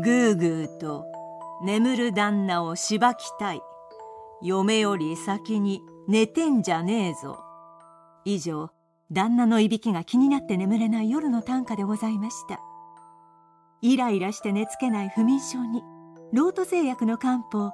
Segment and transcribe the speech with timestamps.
[0.00, 1.04] ぐーぐーと
[1.62, 3.60] 眠る旦那をしばきたい。
[4.42, 7.38] 嫁より先に寝てんじゃねえぞ。
[8.24, 8.70] 以上
[9.12, 12.60] 旦那のいびきが気になって眠れない夜の短歌でございました。
[13.82, 15.82] イライラして寝つけない不眠症に
[16.32, 17.70] ロート製薬の漢方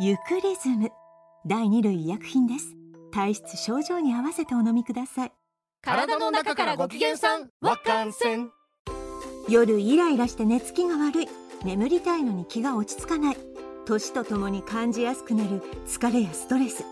[0.00, 0.90] ユクリズム。
[1.46, 2.74] 第二類医薬品です。
[3.12, 5.32] 体質症状に合わせてお飲みください。
[5.80, 8.50] 体の中からご機嫌さんわかんせん。
[9.48, 11.28] 夜イライラして寝つきが悪い
[11.64, 13.36] 眠りたいのに気が落ち着かない。
[13.84, 15.62] 年とともに感じやすくなる。
[15.86, 16.84] 疲れやストレス。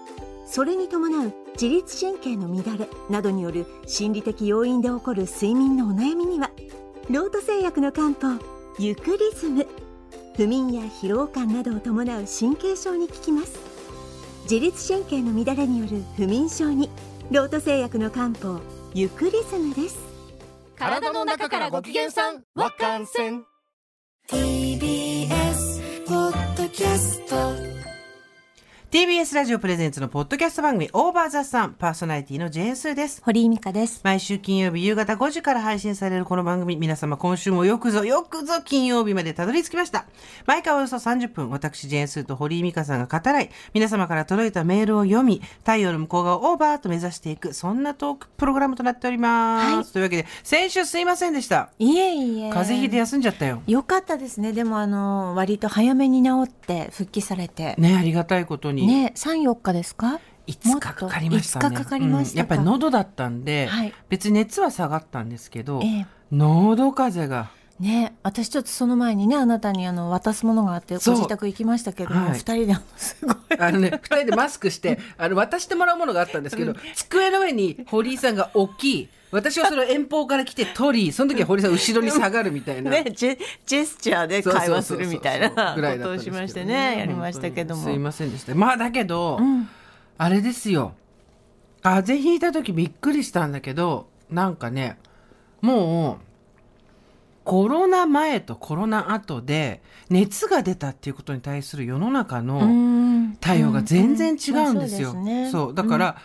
[0.47, 2.88] それに伴う自律神経の乱れ。
[3.10, 6.51] などによる心理的要因で起こる睡眠のお悩みには
[7.10, 8.43] ロート製薬の漢方
[8.79, 9.66] ユクリズム。
[10.37, 13.59] 不眠や疲労感などを伴う神経症に効きます。
[14.43, 16.91] 自律神経の乱れによる不眠症に
[17.30, 18.60] ロート製薬の漢方
[18.95, 19.98] ユクリズムです。
[20.77, 23.45] 体の中からご機嫌さんわかんせん。
[24.29, 27.76] TBS ポッドキャスト
[28.97, 33.21] TBS ラジオプレゼンツのポッドキャスト番組オーバーザさんパーソナリティのジェーンスーです。
[33.23, 40.07] 堀井美香です毎週金曜日夕方5時から配信されるこの番組、皆様今週もよくぞよくぞ金曜日までたどり着きました。
[40.47, 49.74] 毎回およそ30分、私ジェーンスーと堀井美香さんが語らい、皆様から届いたメールを読み、太陽の向こう側をオーバーと目指していく、そんなトークプログラムとなっております。
[49.74, 51.69] はいというわけで、先週すいませんでした。
[51.79, 53.61] いえいえ風邪ひいて休んじゃったよ。
[53.67, 58.85] よかったですねでもあの割と早めに治って復帰されてね、ありがたいことに。
[58.87, 61.66] ね34日ですか？5日かかりましたね。
[61.66, 62.34] 5日かかりましたか？
[62.34, 62.38] うん。
[62.38, 63.93] やっぱり喉だったんで、はい。
[64.09, 66.06] 別に熱は下がったんですけど、ええ。
[66.32, 67.50] 喉風邪が。
[67.78, 72.38] ね私ちょっとその前にねあなたにあの渡すものがあってご自宅行きましたけども、はい。
[72.38, 73.37] 二人ですごい。
[73.59, 82.91] あのね、二人でマスクして、あの、渡してもらうものがあったんですけど、机の上に堀井さんが置き、私はそれを遠方から来て取り、その時は堀井さん後ろに下がるみたいな。
[82.93, 87.83] ねジェジェスチャーで会話するみたいなことをしましてねやりましたけども。
[87.83, 88.55] すいませんでした。
[88.55, 89.69] まあだけど、ん。
[90.19, 90.94] あれですよ。
[91.83, 94.99] 風邪ひいた時びっくりしたんだけど、なんかね、
[95.61, 96.27] もう、
[97.45, 99.81] コロナ前とコロナ後で
[100.11, 103.37] 熱が出たっていうことに対する世の中の、うん。
[103.41, 105.12] 対応が全然違うんですよ。
[105.12, 105.50] そうですね。
[105.50, 105.75] そう。
[105.75, 106.17] だから、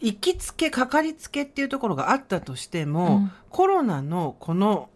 [0.00, 3.32] 行きつけかかりつけっていうところがあったとしても、うん。
[3.50, 4.88] コロナのこの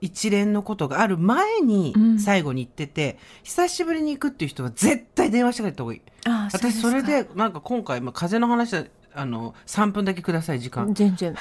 [0.00, 2.18] 一連のことがある前にうん。
[2.18, 6.02] 最後に行ってて、久しぶりに行くっていう人は絶対電話してくれた方がいい。
[6.26, 10.92] ああ私それでなんか今回、まあ、風邪の話はあの3分だけください時間。
[10.94, 11.34] 全然。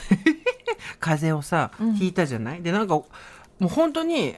[1.00, 1.94] 風邪をさ、うん。
[1.95, 2.62] ひいたじゃない？
[2.62, 3.06] でなんかも
[3.62, 4.35] う本当に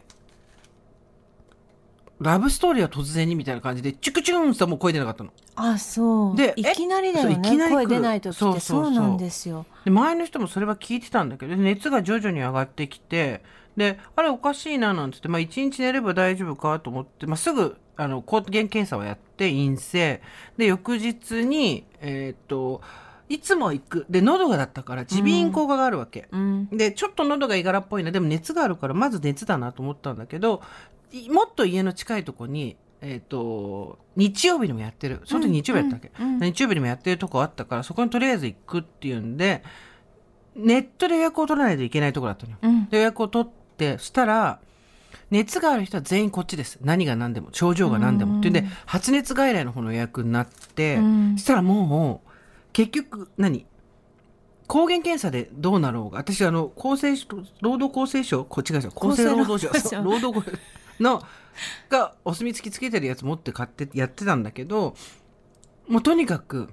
[2.24, 5.32] ラブストーリーは突然にみたいな感じでチュクチュンともう声出なかったの。
[5.56, 6.36] あそう。
[6.36, 7.40] でいきなりだよね。
[7.70, 9.66] 声出ない時ってそうなんですよ。
[9.86, 13.44] で前の人もそれは聞いてたんだけど熱が徐々に上がってきて
[13.78, 20.22] であれおかしいななんつって、まあ、1日寝れば大丈夫かと思って、まあ、すぐあの抗原検査をやって陰性。
[20.58, 22.82] で翌日にえーっと
[23.30, 24.06] いつも行く。
[24.10, 26.68] で喉がだったから耳鼻咽喉科があるわけ、うん。
[26.68, 28.12] でちょっと喉がいがらっぽいな。
[28.12, 30.62] でも熱があるからまず熱だなと思ったんだけど
[31.03, 35.22] いもっと家の近いとこにえーっと日曜日にもやってる。
[35.25, 36.40] その時日曜日やったわけ、うんうん。
[36.40, 39.63] 日曜日にもやってるとこあったからそこにとりあえず行くっていうんで
[40.56, 42.57] ネットで予約を取らないといけないところだったのよ。
[42.62, 42.90] うん。
[42.90, 44.59] で予約を取ってそしたら
[45.31, 46.79] 熱がある人は全員こっちです。
[46.81, 48.47] 何が何でも症状が何でもって。
[48.47, 48.53] いうん。
[48.53, 51.34] で発熱外来の方の予約になって、うん。
[51.38, 52.30] そしたらもう
[52.72, 53.66] 結局何？
[54.66, 57.28] 抗原検査でどうなろうが私あの厚生省
[57.62, 58.45] 労働厚生省？
[58.45, 59.69] こっちが厚生労働省。
[59.69, 60.41] 厚生労働省。
[60.50, 60.57] そう労働
[61.00, 61.22] の
[61.90, 64.96] がお墨付きつけてるやつ持って買ってやってたんだけど
[65.88, 66.70] もうとにかく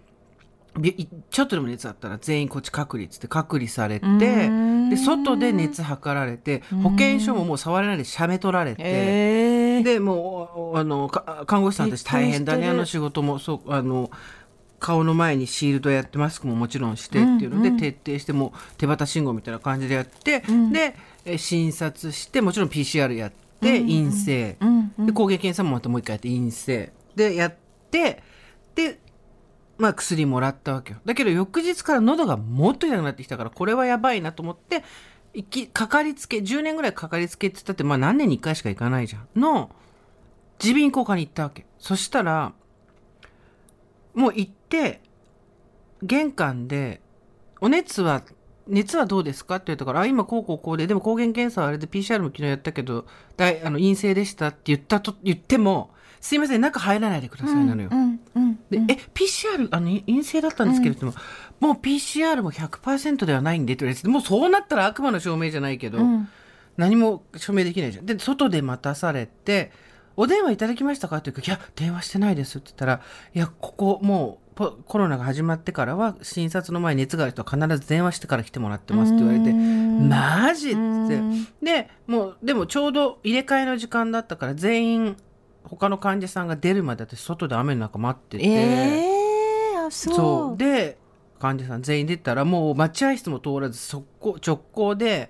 [1.31, 4.89] ちょっとでも熱あったら全員こっち隔離っつって隔離されてん。
[4.89, 8.83] で外で熱測られて保健所ももう触れないで写メ取られて。
[8.85, 14.11] ええでもうあのか看護師さんたち大変だねあの仕事もそうあの
[14.79, 17.81] 顔の前にシールドやってマスクももちろんしてっていうので、うんうん。
[17.81, 20.73] 徹底してもう手旗信号みたいな感じでやって、ん。
[20.73, 20.95] で
[21.25, 25.07] え診察してもちろん PCR やって陰性、うんうん。
[25.07, 26.93] で抗原検査もまたもう一回やって陰性。
[27.15, 27.55] でやっ
[27.91, 28.23] て
[28.75, 28.99] で
[29.79, 31.01] まあ薬もらったわけよ。
[31.05, 34.85] だけど翌日から喉がもっと痛くなってきたからこれはやばいなと思って
[35.35, 39.41] いきかかりつけ10年ぐらいかかりつけって言ったってまあ何年に1回しか行かないじゃん。
[39.41, 39.71] の
[40.63, 41.67] 耳鼻咽喉科に行ったわけ。
[41.79, 42.53] そしたら
[44.15, 45.01] もう行って
[46.03, 47.01] 玄関で
[47.61, 48.23] お熱は
[48.71, 49.57] 熱はどうですか？
[49.57, 53.07] って言ったから、あ、今こうこうこうで、でも抗原検査はあれで PCR も昨日やったけど、
[53.37, 55.91] だいあの陰性でしたって言ったと、言っても、
[56.21, 57.89] すいません、中入らないでくださいなのよ。
[57.91, 61.15] うんうんで、え、PCR、あの、い陰性だったんですけれども、
[61.59, 66.29] もう PCR も100%ではないんでって言われて、もうそうなったら悪魔の証明じゃないけど、うん。
[66.77, 68.07] 何も署名できないじゃん。
[68.07, 69.71] で外で待たされて
[70.17, 73.01] 「お電話いただきましたか?」って言うから「いや電話してないです」って言ったら
[73.35, 81.21] 「いやここもうポコロナが始まってからは診察の前に熱がある人は必ず電話してから来てもらってます」って言われて「マジ?」って。
[81.63, 85.17] でもうでもちょうど入れ替えの時間だったから全員
[85.65, 88.45] 他の患者さんが出るまで私外で雨の中待ってて。
[88.45, 88.51] え
[89.75, 90.15] えあそう。
[90.15, 90.57] そう。
[90.59, 90.99] で
[91.39, 95.29] 患者さん全員出たらもう待合室も通らず速攻直行で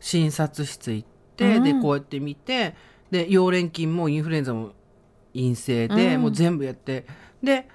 [0.00, 1.62] 診察室行って、うん。
[1.62, 2.74] でこうやって見て
[3.10, 4.72] で溶連菌もインフルエンザも
[5.34, 6.22] 陰性で、うん。
[6.22, 7.06] もう全部やって
[7.42, 7.68] で、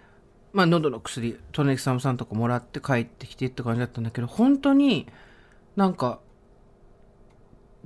[0.58, 5.06] まあ、喉の薬トネキサムさんとかもらって帰ってきてって感じだったんだけど本当に
[5.76, 6.20] なんか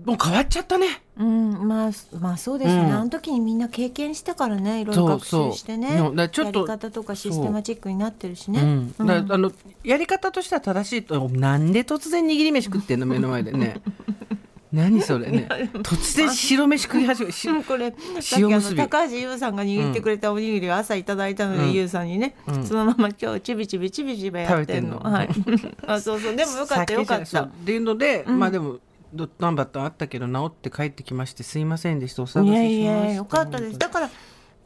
[0.05, 1.01] もう変わっちゃったね。
[1.17, 1.91] うん、まあ、
[2.21, 2.95] まあそうですよね、うん。
[2.95, 5.89] あの時にみんな経験したからねいろいろ学習してね。
[5.89, 9.03] そうそうちょっとやり方とかシステマチックになってるしね、う。
[9.03, 9.51] ん、あの
[9.83, 13.81] やり方としては正しいとなんで突然握り飯食ってんの目の前でね
[14.71, 15.47] 何それね。
[15.83, 18.77] 突然白飯食い始めし うんこれさっきあの塩結び。
[18.77, 21.73] 高橋優さんが握ってくれたおにぎりを朝いただいたので、うん。
[21.73, 22.65] 優さんにね、うん。
[22.65, 24.99] そのまま今日ちびちびちびちびやってんの。
[24.99, 25.29] はい。
[25.85, 26.35] あそうそう。
[26.35, 27.43] でもよかったよかった。
[27.43, 28.79] っていうので、うんまあでも
[29.13, 32.23] ど何バッタンあったけど治って帰ってきましてすいませんでした。
[32.23, 33.77] お探ししまいやしたいやよかったです。
[33.77, 34.09] だから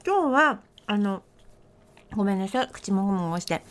[0.06, 1.24] 今日はあの
[2.16, 3.64] ごめんなさい口もごもごして。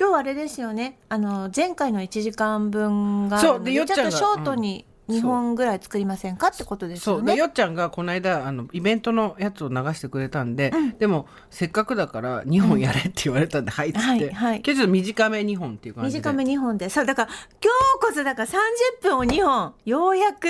[0.00, 0.96] 今日はあれですよね。
[1.10, 7.22] あの前回の1時間分があるのそうでよっちゃんがちょっとショートに2本ぐらい作りませんかってことですそう。
[7.22, 14.62] でよねよっちゃんがこの間あのイベントのやつを流してくれたんで、でもせっかくだから2本やれって言われたんで、はいっつって、はいはい。
[14.64, 16.18] 今日ちょっと短め2本っていう感じで。
[16.18, 18.54] 短め2本でそうだから今日こそだから30
[19.02, 20.48] 分を2本ようやく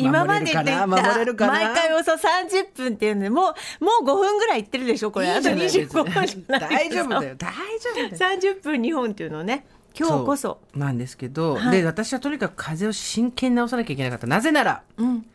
[0.00, 2.18] 今までで言った毎回およそ30
[2.72, 5.28] 分っていうんでもうもう5分ぐらいいってるでしょこれ。
[5.28, 8.38] あと25分しかない大丈夫だよ大丈夫だよ。
[8.40, 9.66] 30分2本っていうのをね
[9.98, 11.78] 今日こそなんですけど、はい。
[11.78, 14.26] で私はとにかく風邪を真剣に治さなきゃいけなかった。
[14.26, 15.26] なぜならうん。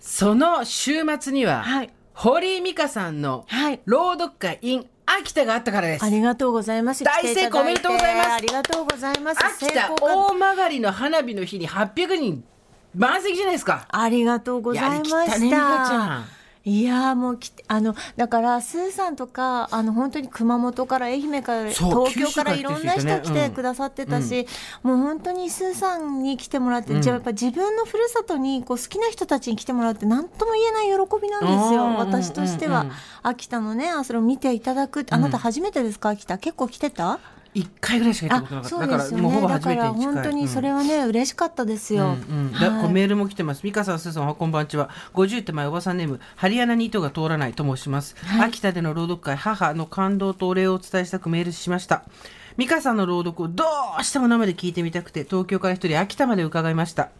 [0.00, 1.90] その週末には、はい。
[2.14, 3.80] 堀井美香さんのはい。
[3.84, 6.04] 朗読会 in 秋田があったからです。
[6.04, 7.04] ありがとうございます。
[7.04, 8.30] 大成功おめでとうございます。
[8.30, 9.44] ありがとうございます。
[9.44, 12.44] 秋田大曲の花火の日に800人
[12.94, 13.86] 満席じゃないですか。
[13.88, 24.46] ありがとうございまやりきしたったね美香ちゃんいやーもうきてあのだからスーさんとかあの本当に熊本から愛媛から東京からいろんな人来てくださってたし、
[24.82, 27.02] もう本当にスーさんに来てもらって、うん。
[27.02, 32.92] じゃあやっぱ自分のふるさとにこう好きな人たちに来てもらうって何とも言えない喜びなんですようん私としては、うんうん
[33.22, 36.10] 秋田のねあそれを見ていただくあなた初めてですか？
[36.10, 36.38] 秋田。
[36.38, 37.20] 結構来てた？
[37.54, 42.14] 1回ぐらいしか行ったあことなかっただからもうほぼ初めてに本当にそれはね、嬉しかったですよ、うんう
[42.48, 43.62] んだメールも来てます。
[43.62, 44.90] 美香さん、すーさん、おはこんばんちは。
[45.14, 48.16] 50手前おばさんネーム、ハリアナに糸が通らないと申します。
[48.40, 52.04] 秋田での朗読会、母の感動とお礼をお伝えしたくメールしました。
[52.56, 53.64] 美香さんの朗読をど
[53.98, 57.10] うしても生で聞いてみたくて、東京から一人秋田まで伺いました。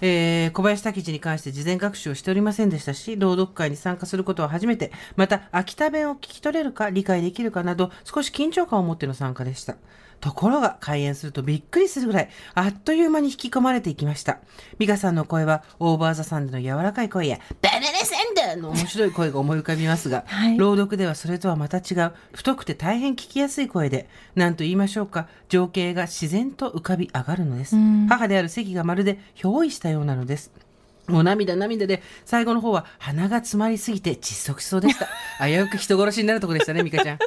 [0.00, 9.76] えー小林武史に関して事前学習をしておりませんでしたし、朗読会に参加することは初めて、また秋田弁を聞き取れるか理解できるかなど、少し緊張感を持っての参加でした。
[10.20, 14.38] ところが開演するとびっくりするぐらい、あっという間に引き込まれていきました。
[14.78, 18.16] 美香さんの声は、オーバーザサンドの柔らかい声や、バナナサ
[18.56, 27.76] ンドの面白い声が思い浮かびますが、はい朗読ではそれとはまた違う、太くて大変聞きやすい声で、なんと言いましょうか、情景が自然と浮かび上がるのです。
[28.08, 30.50] 母である関がまるで憑依したようなのです。
[31.10, 35.08] もう涙涙で、最後の方は鼻が詰まりすぎて窒息しそうでした。
[35.44, 37.18] 危うく人殺しになるとこでしたね、美香ちゃん。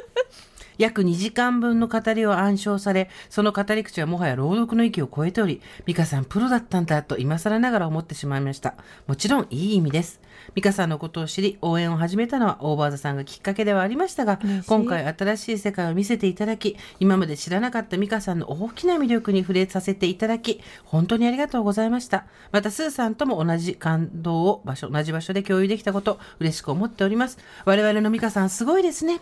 [0.78, 8.74] 約2時間分の語りを暗唱され、その語り口はもはや朗読の域を超えており、美香さんプロだったんだと今更ながら思ってしまいました。
[9.06, 10.20] もちろんいい意味です。
[10.54, 22.26] 美香さんのことを知り、応援を始めたのはオーバーザさんがきっかけではありましたが今回新しい世界を見せていただき、今まで知らなかった美香さんの大きな魅力に触れさせていただき、本当にありがとうございました。
[22.52, 27.38] また、スーさんとも同じ感動を場所、同じ場所で共有できたこと、嬉しく思っております。
[27.64, 29.20] 我々の美香さんすごいですね。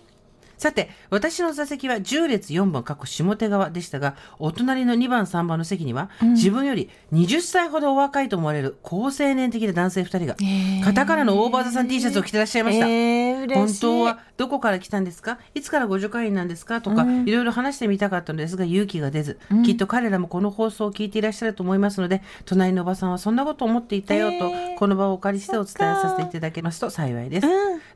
[0.62, 10.36] さて、私の座席は10列4番、過去下手側でしたが、お隣の2番、3番の席には、自分より20歳ほどお若いと思われる高青年的な男性2人が、
[10.84, 12.86] 肩からのオーバーザさん T シャツを着てらっしゃいました。
[12.86, 15.38] えー、嬉本当はどこから来たんですか？
[15.54, 16.80] いつからご助会員なんですか？
[16.80, 24.78] とか、いろいろ話してみたかったのですが勇気が出ず、きっと彼らもこの放送を聞いていらっしゃると思いますので隣のおばさんはそんなことを思っていたよと、えー。
[24.78, 27.46] この場をお借りしてお伝えさせていただけますと幸いです、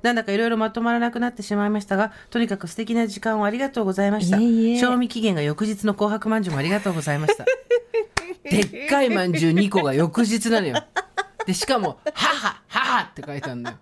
[0.02, 4.38] なんだかいろいろまとまらなくなってしまいましたがとにかく素敵な時間をありがとうございました。
[4.80, 7.44] 賞味期限が翌日の紅白まんじゅうもありがとうございました。
[8.48, 10.76] でっかいまんじゅう2個が翌日なのよ
[11.46, 13.76] でしかも「母母」って書いてあるのよ。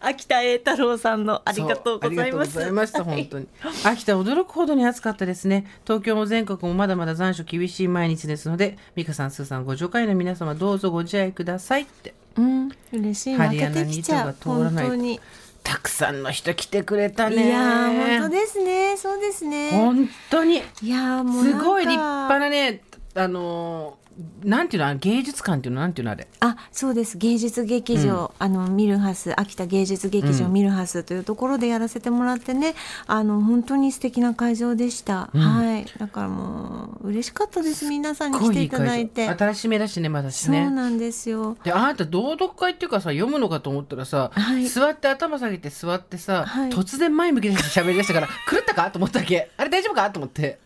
[0.00, 2.24] 秋田栄太郎さんのありがとうございます。
[2.24, 3.46] ありがとうございました本当に。
[3.84, 5.66] 秋田驚くほどに暑かったですね。
[5.84, 12.14] 東京も全国もまだまだ残暑厳しい毎日ですので美香さんスーさんご助会の皆様どうぞご自愛くださいって。
[12.36, 13.34] うん嬉しい。
[13.34, 14.26] 負け針穴てきちゃう。
[14.28, 15.20] に糸が通らない。
[15.62, 18.96] たくさんの人来てくれたいねやー本当ですね。
[18.96, 19.72] そうですね。
[19.72, 20.62] 本当に。
[20.80, 22.82] いやーもうすごい立派なね
[23.14, 24.05] あのー
[24.44, 26.26] なんていうの芸術館っていうのなんていうのあれ。
[26.40, 27.18] あそうです。
[27.18, 30.52] 芸術劇場、あのミルハス秋田芸術劇場、うん。
[30.52, 32.74] ミルハスというところでやらせてもらってね
[33.06, 35.40] あの本当に素敵な会場でした、うん。
[35.40, 35.86] はい。
[35.98, 37.86] だからもう嬉しかったです。
[37.86, 39.28] 皆さんに来ていただいて。
[39.28, 41.56] 新しめだしねまだしそうねなんですよ。
[41.62, 44.66] であなた朗読会っていうかさ読むのかと思ったらさ、はい。
[44.68, 46.70] 座って頭下げて座ってさ、はい。
[46.70, 48.90] 突然前向きで喋り出したから狂ったか？
[48.90, 49.50] と思ったわけ？
[49.56, 50.10] あれ大丈夫か？
[50.10, 50.58] と思って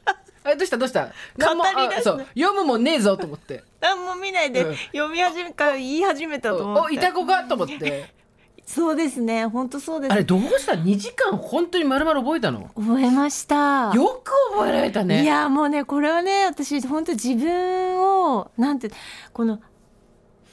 [0.43, 1.07] あれどうしたどうした？
[1.07, 1.11] 語
[1.81, 2.27] り出すあそう。
[2.35, 3.63] 読むもんねえぞと思って。
[3.81, 4.77] 何も見ないで、うん。
[4.93, 6.81] 読み始めから言い始めたと思って。
[6.83, 8.11] おいた子かと思って。
[8.65, 9.47] そうですね。
[9.47, 10.13] 本当そうです。
[10.13, 12.71] あれどうした？2時間本当に丸々覚えたの？
[12.77, 13.93] 覚えました。
[13.95, 15.25] よく覚えられたね。
[15.25, 18.91] いやもうねこれはね私本当自分をなんて
[19.33, 19.61] この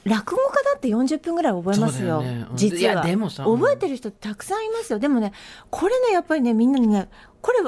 [0.04, 2.16] 落語家だって40分ぐらい覚えますよ。
[2.16, 2.46] そうだよね。
[2.50, 2.56] うん。
[2.56, 2.92] 実は。
[2.92, 3.58] いやでもさうん。
[3.58, 4.98] 覚えてる人たくさんいますよ。
[4.98, 5.32] でもね
[5.70, 7.08] これねやっぱりねみんなにね
[7.40, 7.58] これ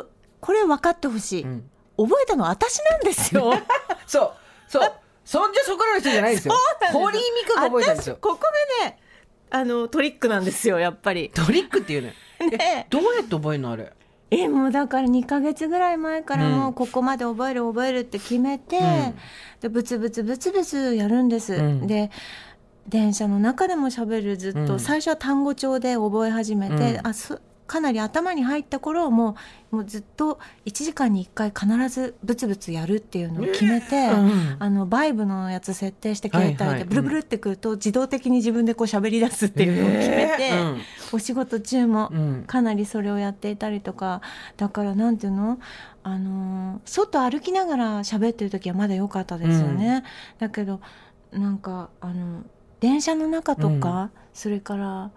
[0.40, 1.70] これ分かってほしい、うん
[2.02, 3.52] 覚えたの私なんですよ。
[4.06, 4.32] そう
[4.68, 4.92] そう。
[5.24, 6.54] そんじゃそこらの人じゃないですよ。
[6.92, 8.14] 堀井美香が覚えたんですよ。
[8.14, 8.40] 私ここ
[8.80, 8.98] がね
[9.50, 11.30] あのトリックなんですよやっぱり。
[11.34, 12.14] トリックっていうね。
[12.50, 12.86] ね。
[12.88, 13.92] どうやって覚えるのあれ？
[14.32, 19.18] えもうだから2ヶ月ぐらい前からもううんここまで覚える覚えるって決めて、うん。
[19.60, 21.86] でブツブツブツブツやるんです、うん。
[21.86, 22.10] で
[22.88, 24.80] 電車の中でも喋るずっと、うん。
[24.80, 27.06] 最初は単語帳で覚え始めて、うん。
[27.06, 29.36] あそかなり頭に入った頃も
[29.70, 40.80] うもうずっと1時間に1回必ずブツブツやるっていうのを決めて、うんあのバイブのやつ設定して携帯で、ブルブルってくると自動的に自分でこう喋り出すっていうのを決めて、えー
[41.12, 44.20] お仕事中もうんうんかなりそれをやっていたりとか。
[44.56, 45.60] だからなんていうの？
[46.02, 50.02] あのー外歩きながら喋ってる時はまだ良かったですよね、
[50.40, 50.80] だけど
[51.30, 52.42] なんかあの
[52.80, 55.12] 電車の中とか、それから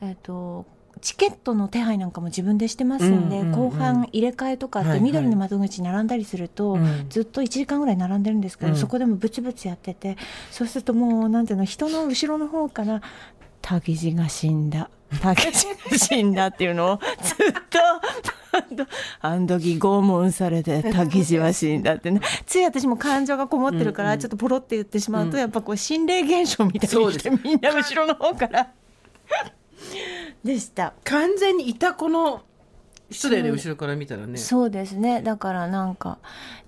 [0.00, 0.64] えっ、と
[1.00, 4.98] チケットの手配なんかも自分でしてますんで、うんうんうん後半入れ替えとかっはいはい。
[4.98, 7.06] て緑の窓口に並んだりすると、うん。
[7.08, 8.76] ずっと1時間ぐらい並んでるんですけど、うん。
[8.76, 10.16] そこでもブツブツやってて
[10.50, 13.02] そうするともうなんていうの人の後ろの方から
[13.60, 14.90] 「タギジが死んだ」
[15.20, 17.78] 「タギジが死んだ」っていうのをずっと
[19.20, 22.20] 「あん時拷問されてタギジは死んだ」ってね。
[22.46, 25.38] つい私も感情がこもってるから、うんうんちょっとポロって言ってしまうと、うん。
[25.38, 28.68] やっぱこう心霊現象みたいにしてみんな後ろの方から
[30.48, 30.94] でした。
[31.04, 32.42] 完全にいた子の
[33.10, 36.18] 人だよね後ろから見たらねそうですねだからなんか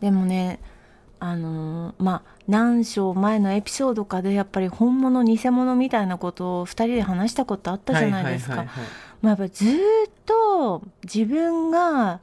[0.00, 0.60] でもね
[1.18, 8.66] あのーまあ何章前のエピソードかでやっぱり本物偽物みたいなことを2人で話したことあったじゃないですか。
[9.20, 9.78] まあ、やっぱりずーっ
[10.24, 12.20] と自分が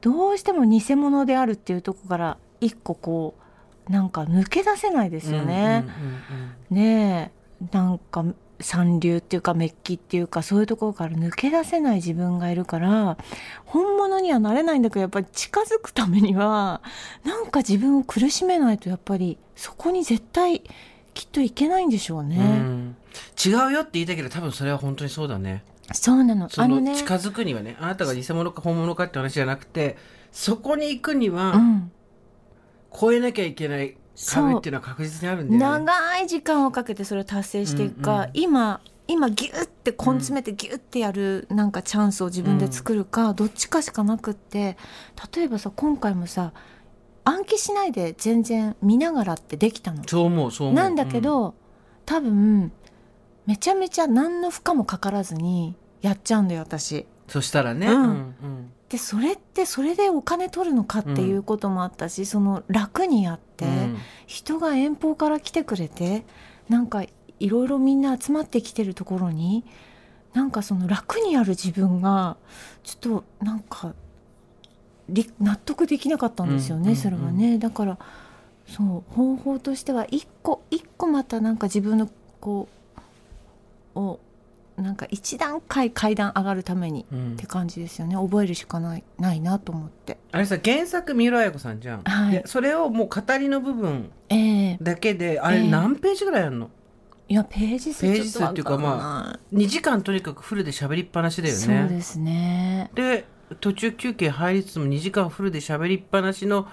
[0.00, 3.34] どうしても偽物であるっていうところから一個こ
[3.88, 5.84] うなんか抜け出せないですよね。
[6.70, 7.32] ね
[7.62, 8.24] えなんか
[8.62, 13.18] 三流っていうかメッキっていうかそういうところから抜け出せない自分がいるから
[13.64, 16.82] 本物にはなれないんだけどやっぱり近づくためには
[17.24, 20.62] なんか自分を苦しめないとやっぱりそこに絶対
[21.14, 22.36] きっといけないんでしょうね。
[22.38, 22.96] うん。
[23.44, 25.62] 違うよって言いたいけど多分それは本当にそうだね。
[25.92, 26.48] そうなの。
[26.48, 29.96] そあのねの近づくにはねあなたが偽物か本物かって話じゃなくて
[30.30, 31.92] そこに行くにはうん。
[32.94, 35.84] 越えなきゃいけない壁っていうのは確実にあるんだよね。
[35.84, 38.30] 長い時間をかけてそれを達成していくか、うんうん。
[38.34, 44.76] 今今ギュッて根詰めてギュッてやるなんかチャンスを自分で作るか、どっちかしかなくって
[45.34, 46.52] 例えばさ今回もさ
[47.24, 50.02] 暗記しないで全然見ながらってできたの。
[50.06, 50.76] そう思うそう思う。
[50.76, 51.54] なんだけど、
[52.04, 52.72] 多分
[53.46, 57.06] めちゃめちゃ何の負荷もかからずにやっちゃうんだよ私。
[57.28, 57.86] そしたらね。
[57.86, 63.64] うんうんでそれってそれでお金取るのかっていうこともあったし、その楽にやって。
[63.64, 63.96] うん。
[64.26, 66.24] 人が遠方から来てくれて
[66.68, 67.02] なんか
[67.38, 69.62] いろいろみんな集まってきてるところに
[70.32, 72.36] なんかその楽にやる自分が
[72.82, 73.94] ちょっとなんか
[75.08, 76.86] り納得できなかったんですよね、うん。
[76.86, 76.90] うん。
[76.90, 77.58] うんそれはね。
[77.58, 77.98] だから
[78.66, 82.08] そう方法としては一個一個またなんか自分の
[82.40, 82.68] こ
[83.94, 84.20] うを
[84.76, 87.32] なんか一段階階段上がるためにうん。
[87.34, 88.16] って感じですよね。
[88.16, 90.18] 覚えるしかないないなと思って。
[90.32, 92.32] あれさ原作三浦綾子さんじゃん、はい。
[92.32, 94.78] でそれをもう語りの部分ええ。
[94.80, 95.70] だけであれええ。
[95.70, 96.70] 何ページぐらいあるの、
[97.28, 101.60] いやページ数ページ数っていうかまあ2時間とにかくフルで喋りっぱなしだよね。
[101.60, 102.90] そうですね。
[102.94, 103.24] で
[103.60, 106.66] 途中休憩入りつつも2時間フルで喋りっぱなしの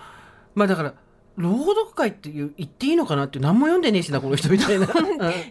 [0.55, 0.93] まあだから
[1.39, 4.87] 朗読会っていう言っていいのかなって何も読んでねえしなこの人みたいな、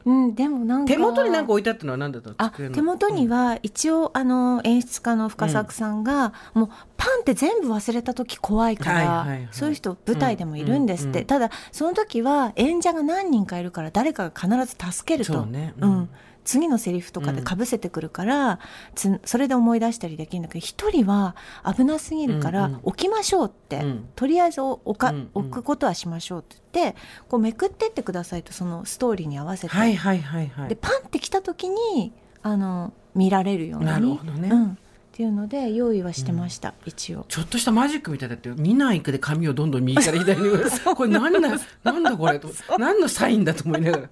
[0.04, 2.34] うんうん、でもなんか手元に何か置いてあったのは何だったの？
[2.36, 9.48] あ手元には一応あの演出家の深作さんが、もうパンって全部忘れた時怖いから、はいはいはい。
[9.50, 15.32] そういう人舞台でもいるんですって、うんうんただその時は演者が何人かいるから誰かが必ず助けると。
[15.32, 15.74] そうね。
[15.78, 16.10] ううんん
[16.48, 18.58] 次のセリフとかでかぶせてくるから、
[18.94, 21.36] つそれで思い出したりできるんだけど一人は
[21.76, 24.08] 危なすぎるから、うんうん置きましょうって、うん。
[24.14, 25.30] とりあえず置か、うんうん。
[25.34, 29.68] 置くことはしましょうって言ってこうめくってってくださいとそのストーリーに合わせて。
[29.68, 30.68] はいはいはいはい。
[30.68, 32.12] でパンって来た時に
[32.42, 34.48] あの見られるようになるほどね。
[34.48, 34.76] うん、っ
[35.12, 37.26] ていうので用意はしてました、一応。
[37.28, 40.48] ちょっとしたマジックみたいだって見ないくで髪をどんどん右から左に
[40.96, 41.40] これ何だ
[41.82, 42.48] なんだこれと。
[42.78, 44.08] 何のサインだと思いながら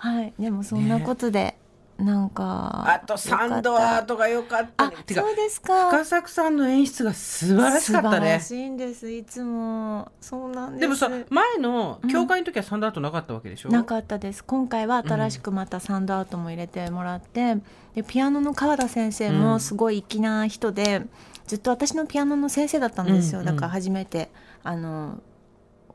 [0.00, 1.56] はい、でもそんなことで、
[1.98, 5.90] なんかあとサンドアートが良かったあそうですか。
[5.90, 9.10] 深作さんの演出が素晴らしかった素晴らねしいんです。
[9.10, 10.80] いつもそうなんです。
[10.80, 14.42] でもさ前の教会の時はサンドアートなかったわけでしょ、なかったです。
[14.42, 17.56] 今回は新しくまたサンドアートも入れてもらって、
[17.94, 21.02] でピアノの川田先生もすごい粋な人で、
[21.46, 23.44] ずっと私のピアノの先生だったんですよ、うん。
[23.44, 24.30] だから初めて
[24.64, 25.20] あの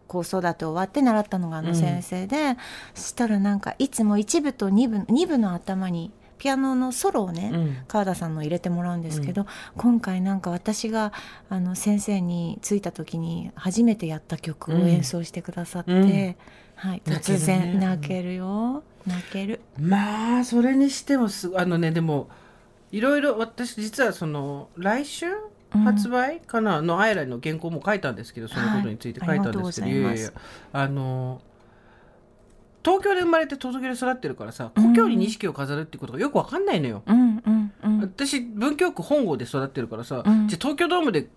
[0.07, 2.57] 子育て終わって習ったのがあの先生で、
[2.93, 7.77] そしたらなんかいつも一部と二部二部の頭にピアノのソロをね、うん。
[7.87, 9.45] 川田さんの入れてもらうんですけど、
[9.77, 11.13] 今回なんか私が
[11.49, 16.35] あの先生に着いた時に初めてやった曲を演奏してくださって、うん。
[16.75, 18.83] はい、突然泣けるよ。
[19.07, 19.61] 泣ける。
[19.79, 22.29] まあそれにしてもすあのねでも
[22.91, 30.23] いろいろ私実はその来週うん発売かな、のアイラの原稿も書いたんですけどそのことについて書いたんですけど、はいいます。
[30.23, 30.33] やや
[30.73, 31.41] あの
[32.83, 37.01] 東京で生まれて東京で育ってるからさ故郷に錦を飾るってことがよくわかんないのよ。
[37.07, 37.99] うんうんうん。
[38.01, 40.47] 私文京区本郷で育ってるからさ、うん。
[40.47, 41.27] じゃあ東京ドームで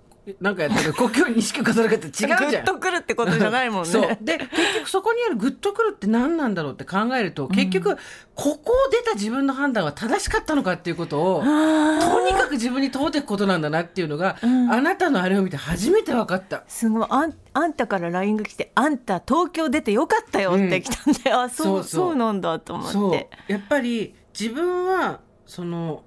[0.40, 2.38] なんかやったら故郷に錦を飾るかって違うじゃん。
[2.38, 3.88] グッとくるってことじゃないもんね。
[3.88, 4.18] そう。
[4.20, 7.96] で結局そこにあるグッとくるって何なんだろうって考えると結局
[8.34, 14.70] ここを出た自分の判断は正しかったのかっていうことをとにかく自分に問うていくことなんだなっていうのが、うん。
[14.72, 16.64] あなたのあれを見て初めて分かった。
[16.68, 17.06] すごい。
[17.08, 23.28] あんあんたから LINE が来て「あんた東京出てよかったよ」って来たんで、あそうそうそそううなんだと思って。
[23.48, 26.04] やっぱり自分はその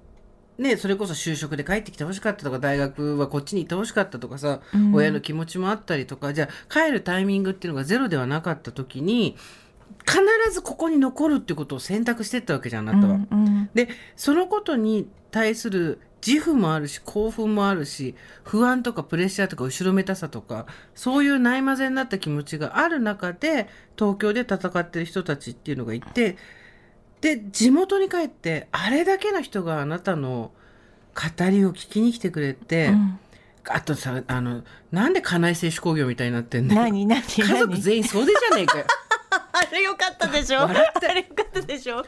[0.62, 9.36] ねそれこそ就職で帰ってきてほしかったとか大学はこっちに行ってほしかったとかさ、うん親の気持ちもあったりとかじゃあ帰るタイミングっていうのがゼロではなかった時に
[10.06, 10.20] 必
[10.52, 13.14] ずここに残るってことを選択してったわけじゃんあなたは。
[13.14, 26.36] うんうんでそのことに対する自負もあるし興奮もあるし不安とかプレッシャーとか後ろめたさとかそういうないまぜになった気持ちがある中で東京で戦ってる人たちっていうのがいて
[27.22, 30.50] で地元に帰ってあれだけの人があなたの
[31.14, 33.18] 語りを聞きに来てくれて、うん。
[33.68, 38.84] あとさあのなんで家内製手工業みたいになってんの 何何家族何全員そうでじゃねえかよ。
[39.54, 40.62] あれよかったでしょ？
[40.62, 40.84] あれよ
[41.36, 42.04] かったでしょ？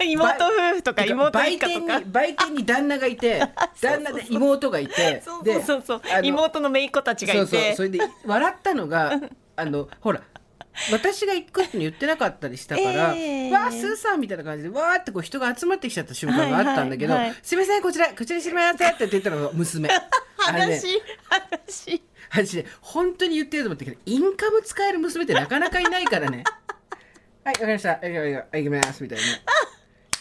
[0.00, 3.42] 妹夫婦とか妹一売店に売店に旦那がいて
[3.82, 6.00] 旦那で妹がいてそうでそうそう。
[6.22, 7.46] 妹の姪っ子たちがいて。
[7.46, 7.74] そうそう。
[7.74, 9.18] それで笑ったのが
[9.56, 10.22] あのほら
[10.90, 13.52] 私が行くって言ってなかったりしたから「ええ。
[13.52, 17.38] わあスーさん」みたいな感じでわーってこう人が集まってきちゃった瞬間があったんだけど「はいはいはい。
[17.42, 19.88] すいませんこちらこちらにしまって」って言ったのが娘。
[20.44, 26.44] あれね話話私ね本当に言ってると思ったけどインカム使える娘ってなかなかいないからね。
[27.44, 27.88] はいわかりました。
[27.90, 29.02] はい行きます。
[29.02, 29.24] みたいな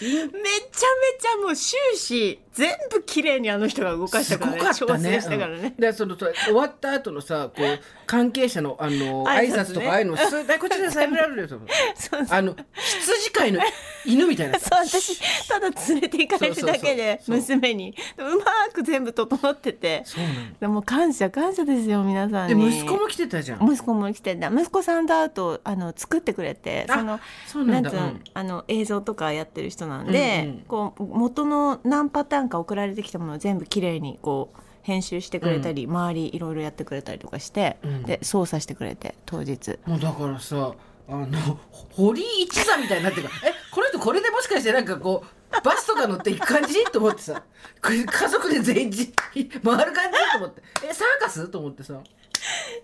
[0.01, 5.21] めちゃめちゃもう終始全部綺麗にあの人が動かしたからねかったね。
[5.21, 5.73] したからね。
[5.77, 11.59] うん、でそのと終わった後のさこう 関係者のあの挨挨拶とかああいうのすはい こちらさよならよとそう
[11.95, 12.25] そう。
[12.29, 13.61] あの羊飼いの
[14.05, 14.57] 犬みたいな。
[14.59, 17.95] そう私ただ連れて行かれるだけで娘に。
[18.17, 20.03] うまく全部整ってて。
[20.05, 20.23] そう
[20.59, 23.71] でも感謝感謝ですよ皆さんでに息子も来てたじゃん。
[23.71, 27.91] 息子も来てた息子さんだとあの作ってくれてあそのそうなんだ。
[27.91, 28.21] つうん。
[28.33, 30.59] あの映像とかやってる人なんで、うんうん。
[30.67, 38.03] こう元の何パターンか送られてきたものを全部きれいにこう編集してくれたり、周りいろいろやってくれたりとかして、うん。
[38.03, 39.77] で操作してくれて当日。
[39.85, 40.73] もうだからさ
[41.07, 41.59] あの
[41.91, 43.27] 堀一座みたいになってる。
[43.29, 47.43] からえこの人これでもしかしてなんかこうバスとか乗っていく感じと思ってさ。
[47.81, 50.17] 家族で全員回る感じ？
[50.31, 50.61] と思って。
[50.83, 51.47] えサーカス？
[51.49, 51.99] と思ってさ。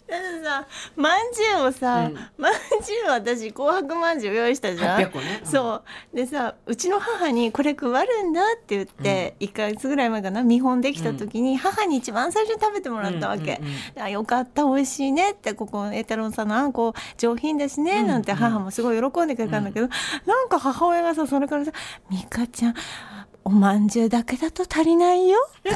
[0.07, 2.15] だってさまんじゅうをさ、うん。
[2.37, 5.01] まんじゅう私紅白まんじゅう用意したじゃん。
[5.01, 5.41] 800個ね。
[5.43, 5.47] うん。
[5.47, 6.15] そう。
[6.15, 14.01] でさうちの母にこれ配るんだって言って、1ヶ月ぐらい前かな見本できた時に、母に一番最初に食べてもらったわけ、うんうんうん。
[14.03, 19.87] あよかった美味しいねってここ栄太郎さんのあんこ上品ですね、なんて母もすごい喜んでくれたんだけど、
[20.25, 21.71] なんか母親がさそれからさ
[22.09, 22.75] 「美香ちゃん
[23.43, 25.75] おまんじゅうだけだと足りないよ」足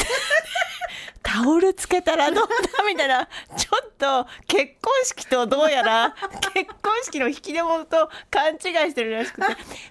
[1.23, 2.53] タオルつけたらどうだ？
[2.87, 3.27] みたいな。
[3.57, 6.15] ちょっと結婚式とどうやら
[6.53, 8.59] 結婚式の引き出物と勘違い
[8.91, 9.47] してるらしくて。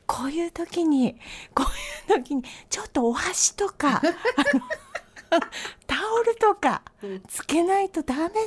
[0.07, 1.19] こういう時に
[1.55, 1.65] こ
[2.09, 4.03] ういう時にちょっとお箸とか
[5.87, 6.83] タオルとか
[7.29, 8.29] つけないとダメだ？
[8.29, 8.39] って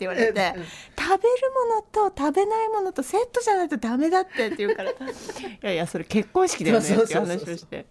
[0.00, 0.54] 言われて。
[0.56, 0.64] うん。
[0.64, 4.90] 食べるものと食べないものとセットじゃないとダメだってって言うから。
[4.92, 4.94] い
[5.62, 7.86] やいやそれ結婚式だよねって話をして。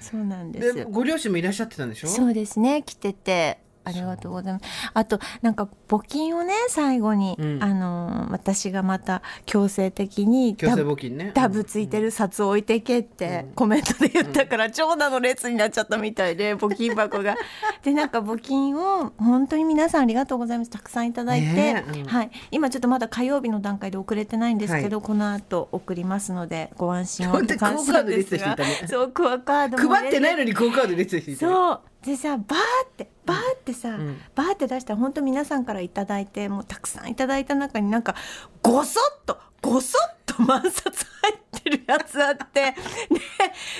[0.00, 0.74] そうなんです。
[0.74, 2.08] でご両親もいらっしゃってたんでしょ？
[2.08, 2.84] そうですね。
[2.84, 4.64] 来ててありがとうございます。
[4.94, 7.62] あとなんか募金をね最後に、うん。
[7.62, 11.32] あの私がまた強制的に強制募金ね。
[11.34, 17.36] ダブついてる札を置いてけってコメントで言ったから長蛇の列になっちゃったみたいで 募金箱が。
[17.82, 20.70] でなんか募金を本当に皆さんありがとうございます。
[20.70, 22.06] たくさんいただいて、ねえうん。
[22.06, 28.56] はい、今ちょっとまだ火曜日の段階で送れてないんですけど、この後送りますのでご安心をって感じなんですが。
[28.56, 28.86] ね。
[28.86, 34.20] そうクオカードも配ってないのにクオカード入れてる人いたねそうでさバーってバーってさ、ん。
[34.34, 38.14] バーって出したら本当皆さんからいただいてもうたくさんいただいた中になんか
[38.62, 42.62] ごそっとごそっと万冊入ってるやつあって
[43.10, 43.20] ね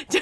[0.08, 0.20] ちょ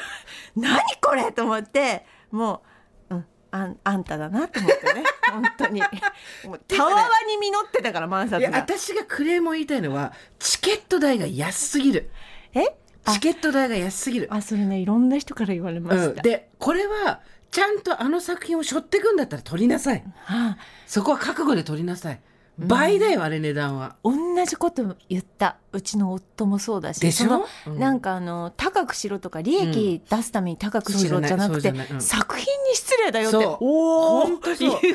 [0.54, 2.62] 何これと思っても
[3.11, 5.80] う、うん、あんあんただなと思ってね 本当に。
[5.80, 8.59] もうたわわに実ってたから万いや冊が。
[8.59, 12.11] 私がクレームを言いたいのはチケット代が安すぎる。
[12.54, 12.64] え？
[13.04, 13.12] あ。
[13.12, 14.28] チケット代が安すぎる。
[14.30, 16.22] あそれねいろんな人から言われまうん、した。
[16.22, 20.04] でこれはちゃんとあの作品を背負ってくんだったら撮りなさい。
[20.24, 20.59] はあ。
[20.87, 22.20] そこは覚悟で撮りなさい。
[22.59, 23.96] 倍だよあれ値段は。
[24.02, 24.12] 同
[24.46, 25.56] じこと言った。
[25.72, 27.00] うちの夫もそうだし。
[27.00, 27.46] でしょ？
[27.66, 27.78] うん。
[27.78, 32.00] なんかあの高くしろとか利益出すために高くしろじゃなくて、そうん。
[32.00, 33.42] 作品に失礼だよって。
[33.42, 33.59] そう。
[33.61, 34.38] おおいう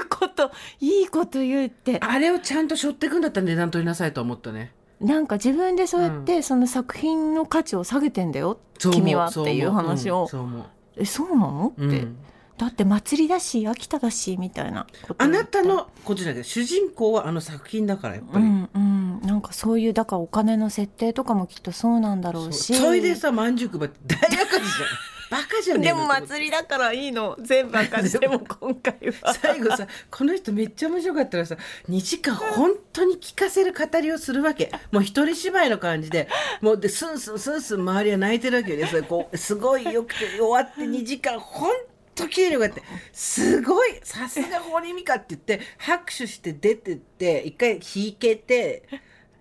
[0.08, 0.52] こと。
[0.80, 2.00] いいこと言うって。
[2.02, 4.74] あれをちゃんと背負ってくんだったら値段取りなさいと思ったね。
[5.00, 10.28] なんか自分でそうやってその作品の価値を下げてんだよ、君はっていう話を。
[10.28, 10.66] そう思う。
[10.98, 11.74] えそうなの？
[11.76, 12.18] って、うん
[12.62, 14.86] だって祭りだし秋田だしみたいな
[15.18, 19.22] あなたのこっちだけど主人公はあの作品だからやっぱり、うんうん。
[19.24, 22.76] なんかそういうだからお金の設定とかもきっとそうなんだろうし。
[22.76, 24.50] それでさまんじゅう配って大赤字じゃん。
[25.32, 27.36] バカじゃねえでも祭りだからいいの。
[27.42, 28.94] 全部赤字でも今回
[29.24, 29.34] は。
[29.34, 31.58] 最後さこの人めっちゃ面白かったらさ
[31.90, 34.72] 2時間本当に聞かせる語りをするわけ。
[34.92, 36.28] もう一人芝居の感じで。
[36.62, 38.86] もうでスンスンスンスン周りは泣いてるわけよね。
[38.86, 41.72] それこうすごいよくて終わって2時間本
[42.22, 48.84] 当綺麗に終わってすごいさすが堀美香って言って拍手して出てって一回弾けて。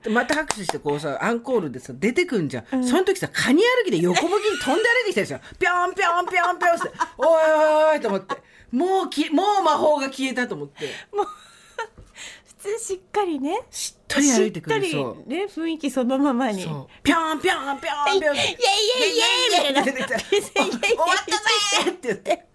[0.08, 6.88] また拍手してこうさアンコールでさ出てくんじゃん、その時さカニ歩きで横向きに飛んで歩いてきたでしょぴょんぴょんぴょんぴょんって
[7.18, 8.34] おいおいおいと思って。
[8.72, 10.88] もうきもう魔法が消えたと思って。
[12.46, 14.82] 普通しっかりねしっとり歩いてくる。
[14.82, 16.62] しっそうとりね雰囲気そのままに。
[16.62, 19.82] ぴょんぴょんぴょんぴょんイエイイエイイエイみたいな。
[19.84, 21.84] 終わった。
[21.84, 22.46] ぜって言って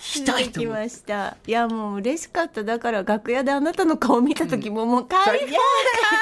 [0.00, 2.64] ひどいと思うましたいやもう嬉しかった。
[2.64, 5.56] だから楽屋であなたの顔見た時ももう開放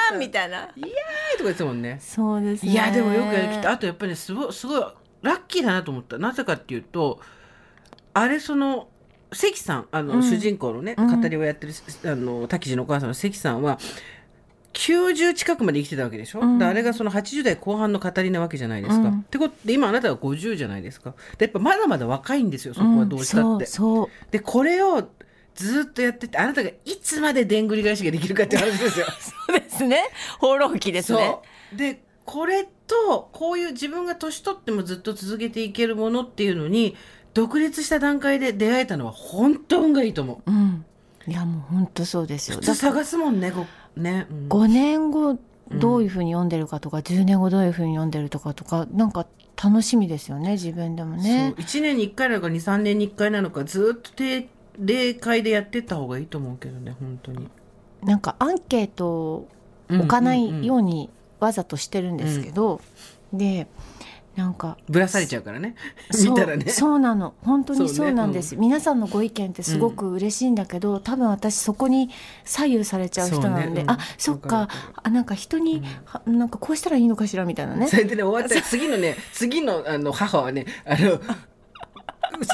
[0.09, 0.69] 感みたいな。
[0.75, 0.91] イエーイ
[1.33, 1.99] とか言ってたもんね。
[2.01, 4.83] そうですねいやでもよくやりきったあとやっぱりねすごいすごい
[5.21, 6.17] ラッキーだなと思った。
[6.17, 7.19] なぜかっていうと
[8.13, 8.87] あれその
[9.31, 10.23] 関さんあの、うん。
[10.23, 11.21] 主人公のねうん。
[11.21, 11.73] 語りをやってる、
[12.05, 13.79] あの滝地のお母さんの関さんは
[14.75, 16.59] 90近くまで生きてたわけでしょ、うん。
[16.59, 19.07] であれがその80代後半の語りなわけじゃないですか。
[19.07, 19.19] うん。
[19.19, 21.15] ってことで今あなたは50じゃないですか。
[21.37, 23.65] でやっぱまだまだ若いんですよそこはどうしたって。
[23.79, 25.07] うんでこれを
[25.55, 29.05] ずっとやっててあなたがいつまででんぐり返しができるかって話ですよ。
[29.47, 30.03] そうですね。
[30.39, 31.37] 放浪記ですね。
[31.73, 36.97] でこれとこういう自分が年取ってもずっと続けていけるものっていうのに
[37.33, 40.51] 独立した段階で出会えたのは本当運がいいと思う。
[40.51, 40.85] うん。
[41.27, 42.61] いやもう本当そうですよ。
[42.61, 43.65] 探すもんねご
[43.97, 44.47] ね、うん。
[44.49, 45.37] 5年後
[45.71, 49.25] どういうふうに読んでるかとか、10年後どういうふうに読んでるとかとかなんか
[49.61, 51.53] 楽しみですよね自分でもね。
[51.57, 51.65] そう。
[51.65, 57.47] 1年に1回なのか23年に1回なのかずっと定例会でやってった方がいいと思うけどね本当に。
[58.03, 59.47] なんかアンケートを
[59.89, 62.81] 置かないようにわざとしてるんですけど、
[63.33, 63.67] で
[64.35, 65.75] なんかぶらされちゃうからね。
[66.11, 66.69] そう見たらね。
[66.69, 67.35] そうなの。
[67.41, 72.09] 本当にそうなんです、皆さんのご意見ってすごく嬉しいんだけど、多分私そこに
[72.43, 73.81] 左右されちゃう人なんで、ね。
[73.83, 73.91] うん。
[73.91, 74.67] あそっか。
[75.01, 77.87] あなんか人に、はなんかこうしたらいいのかしらみたいなね。
[77.87, 81.19] それでね終わったら次のね次のあの母はねあの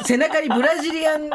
[0.05, 1.29] 背中にブラジリアン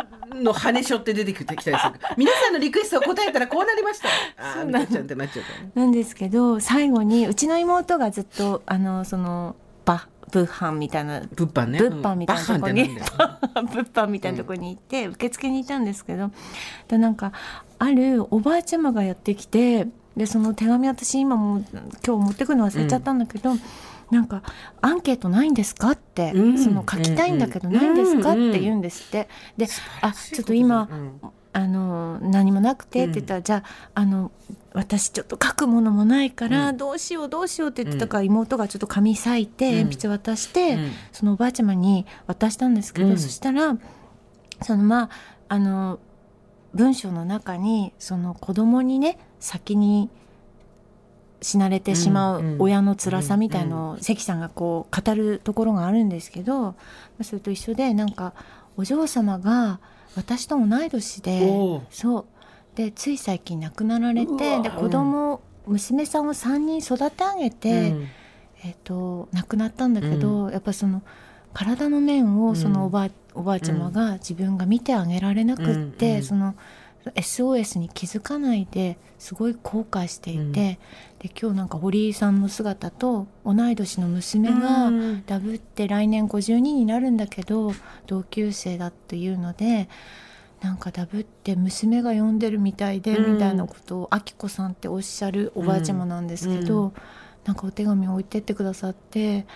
[0.44, 1.74] の羽しょって出てきたりする。
[2.16, 4.64] 皆さんのリクエストを答えたらこうなりました。
[4.64, 5.72] なちゃんってなっちゃうからね。
[5.74, 11.20] なんですけど最後にうちの妹がずっとあのそのバ物販みたいな。
[11.20, 11.78] 物販ね。
[11.80, 12.94] 物販みたいなとこに、うん。
[13.66, 16.30] 物販 みたいなとこに行って、受付にいたんですけど
[16.88, 17.32] でなんか
[17.78, 19.86] あるおばあちゃまがやってきて
[20.16, 21.62] でその手紙私今も
[22.06, 23.52] 今日持ってくるの忘れちゃったんだけど、
[24.10, 24.42] なんか
[24.80, 26.58] 「アンケートないんですか?」って、うん。
[26.58, 29.28] その書きたいんだけどないんですか、うんって言うんですって。
[29.56, 29.66] で
[30.00, 30.88] あちょっと今、
[31.52, 33.62] あの何もなくてって言ったら、じゃ
[33.94, 34.30] ああの
[34.76, 36.76] 私ちょっと書くものもないから、うん。
[36.76, 39.74] どうしようどうしようって言ってたから、妹がちょっと紙裂いてうん。
[39.84, 40.90] 鉛筆渡して、うん。
[41.12, 43.18] そのおばあちゃまに渡したんですけど、うん。
[43.18, 43.78] そしたら
[44.62, 45.10] そのまあ
[45.48, 45.98] あの
[46.74, 50.10] 文章の中にその子供にね先に
[51.40, 56.74] 死なれてしまう親の辛さみたいのを関さんがこう語るところがあるんですけどま
[57.20, 58.34] あそれと一緒でなんか
[58.76, 59.80] お嬢様が
[60.16, 62.24] 私と同い年でそう
[62.76, 68.08] でつい最近亡くなられてで子供、娘さんを3人育て上げて、うん。
[68.64, 71.02] えっと亡くなったんだけど、やっぱその
[71.54, 76.54] 体の面をそのおばあ,、おばあちゃまが自分が見てあげられなくって、うんうんその
[77.14, 80.52] SOS に気づかないですごい後悔していて、うん。
[80.52, 80.78] で
[81.40, 85.24] 今日なんか堀井さんの姿と同い年の娘がうん。
[85.24, 87.72] ダブって来年52になるんだけど
[88.06, 89.88] 同級生だっていうので
[90.66, 93.34] なんかダブって娘が呼んでるみたいで、うん。
[93.34, 96.92] みたいなことをあきこさんっておっしゃるおばあちゃまなんですけど、うん。
[97.44, 99.46] なんかお手紙を置いてってくださって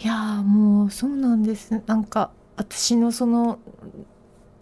[0.00, 1.82] いやーもうそうなんです。
[1.86, 3.58] なんか私のその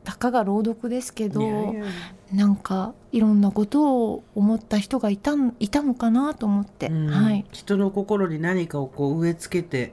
[0.02, 1.85] たかが朗読ですけどいやいや。
[2.33, 7.07] なんかいろんなことを思った人がいたんいたのかなと思って、うん。
[7.09, 7.44] はい。
[7.52, 9.92] 人の心に何かをこう植え付けて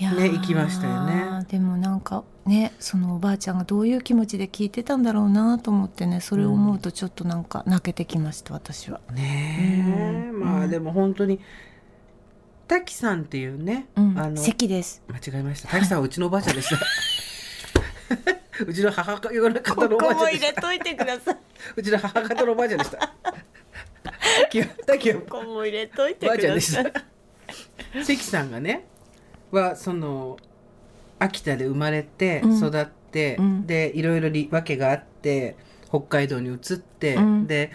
[0.00, 9.00] ね行きましたよねでもなんかねそのおばあちゃんがどういう気持ちで聞いてたんだろうなと思ってねそれを思うとちょっとなんか泣けてきました私は。
[9.12, 11.40] ねえ、うんまあでも本当に
[12.66, 15.02] 滝さんっていうね、うんあの席です。
[15.08, 16.76] 間違えました滝さんはうちのおばあちゃんでした
[18.66, 19.30] うちの母方
[19.88, 21.36] のおばあちゃんでしたといてください。
[21.76, 22.98] うちの母方のおばあちゃんでした
[24.42, 26.74] 滝は滝はここも入れといてくださいちゃんでし。
[26.74, 28.86] た関さんがね
[29.54, 30.36] はその
[31.18, 32.58] 秋田で生まれてうん。
[32.58, 33.66] 育って、うん。
[33.66, 35.56] でいろいろり訳があって
[35.88, 37.46] 北海道に移って、うん。
[37.46, 37.70] で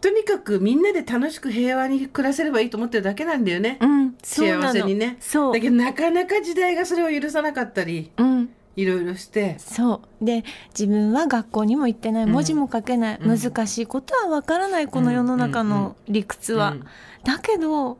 [0.00, 5.16] とにかくみんなで楽しく平和に暮らせればいいと思ってるだけなんだよね、うん、幸せにね。
[5.18, 5.54] そう。
[5.54, 5.60] だ。
[5.60, 8.50] けどなかなか時代がそれを許さなかったりうん。
[8.76, 9.56] いろいろして。
[9.58, 10.24] そう。
[10.24, 12.24] で自分は学校にも行ってない。
[12.24, 12.30] うん。
[12.30, 13.38] 文字も書けない、うん。
[13.38, 16.84] 難しいことはわからないこの世の中の理屈は、うん。
[17.24, 17.98] だけど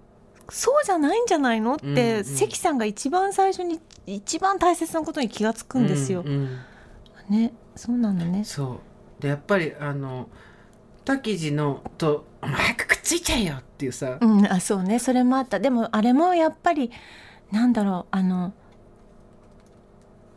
[0.50, 2.24] そうじゃないんじゃないのって、うんうん。
[2.24, 6.22] 関さんが一番最初に一番大切なことに気がつくんですよ。
[6.24, 6.58] うんうん。
[7.28, 8.44] ねそうなのね。
[8.44, 8.80] そ
[9.18, 9.22] う。
[9.22, 10.28] でやっぱりあの
[11.04, 14.98] 滝地のと「お前早くくっついちゃえよ」っていうさ、うん、あそうね。
[14.98, 15.60] それもあった。
[15.60, 16.90] でもあれもやっぱり
[17.50, 18.52] なんだろうあの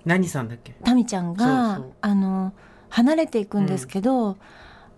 [0.03, 0.73] 何さんだっけ？
[0.83, 2.53] タミちゃんがあの
[2.89, 4.37] 離れていくんですけど、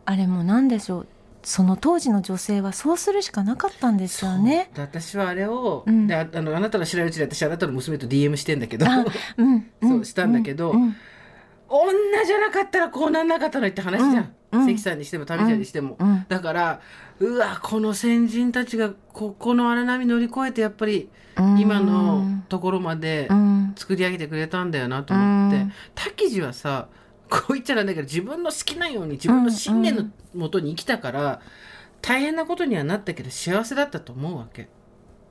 [0.05, 1.07] あれもなんでしょう
[1.43, 4.69] その当時の女性はそうするしかなかったんですよね。
[4.73, 6.07] で私はあれを、うん。
[6.07, 9.05] でああのあなたの知らないうちに私あなたの娘と DM してんだけどあ
[9.37, 10.95] うん、 そうしたんだけどうんうん
[11.75, 16.81] 女じゃなかったらこうなんなかったのにって話じゃん、関さんにしてもタミちゃんにしても、うんだから
[17.19, 21.59] うわこの先人たちがここの荒波乗り越えてやっぱりうん。
[21.59, 23.73] 今のところまでうん。
[23.75, 25.73] 作り上げてくれたんだよなと思って、うん。
[25.95, 26.89] 滝地はさ
[27.29, 31.41] こう言っちゃなんだけど自分の好きなように自分の信念のもとに生きたから、
[32.01, 34.69] 大変なことにはなったけど幸せだったと思うわけ。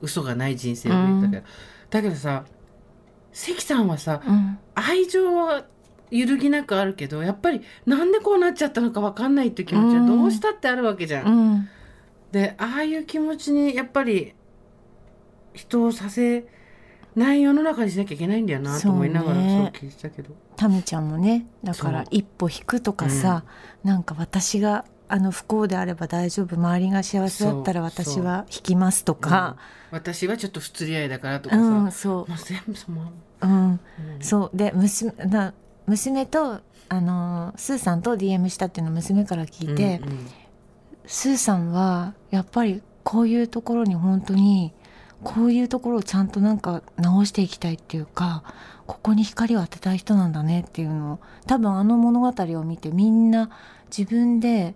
[0.01, 1.43] 嘘がない人生を送ったけど、
[1.89, 2.45] だけどさ
[3.31, 4.59] 関さんはさうん。
[4.75, 5.65] 愛情は
[6.11, 11.27] 揺るぎなくあるけどやっぱりなんでこうなっちゃったのか分かんないって気持ちはどうしたってあるわけじゃん。
[11.27, 11.69] うん。
[12.31, 14.33] でああいう気持ちにやっぱり
[15.53, 16.45] 人をさせ
[17.15, 20.33] ない世の中にしなきゃいけないんだよなと思いながらそう聞いてたけど。
[20.55, 23.43] タミちゃんもねだから一歩引くとかさ、
[23.83, 29.57] なんか私があの不幸であれば大丈夫周りが幸せだったら私は引きますとか、
[29.91, 29.97] うん。
[29.97, 33.01] 私はちょっと不釣り合いだからとかうさ、ん、そもう全部その、
[33.41, 33.79] う、うん、うん。
[34.21, 34.57] そう。
[34.57, 35.53] で娘な
[35.85, 40.27] 娘とあのスーさんと DM したっていうのを娘から聞いて、うんうん。
[41.05, 44.73] スーさんはやっぱりこういうところに本当に
[45.23, 48.43] こういうところをちゃんとなんか直していきたいっていうか
[48.85, 53.49] ここに光を当てたい人なんだねっていうのを多分あの物語を見てみんな
[53.95, 54.75] 自分で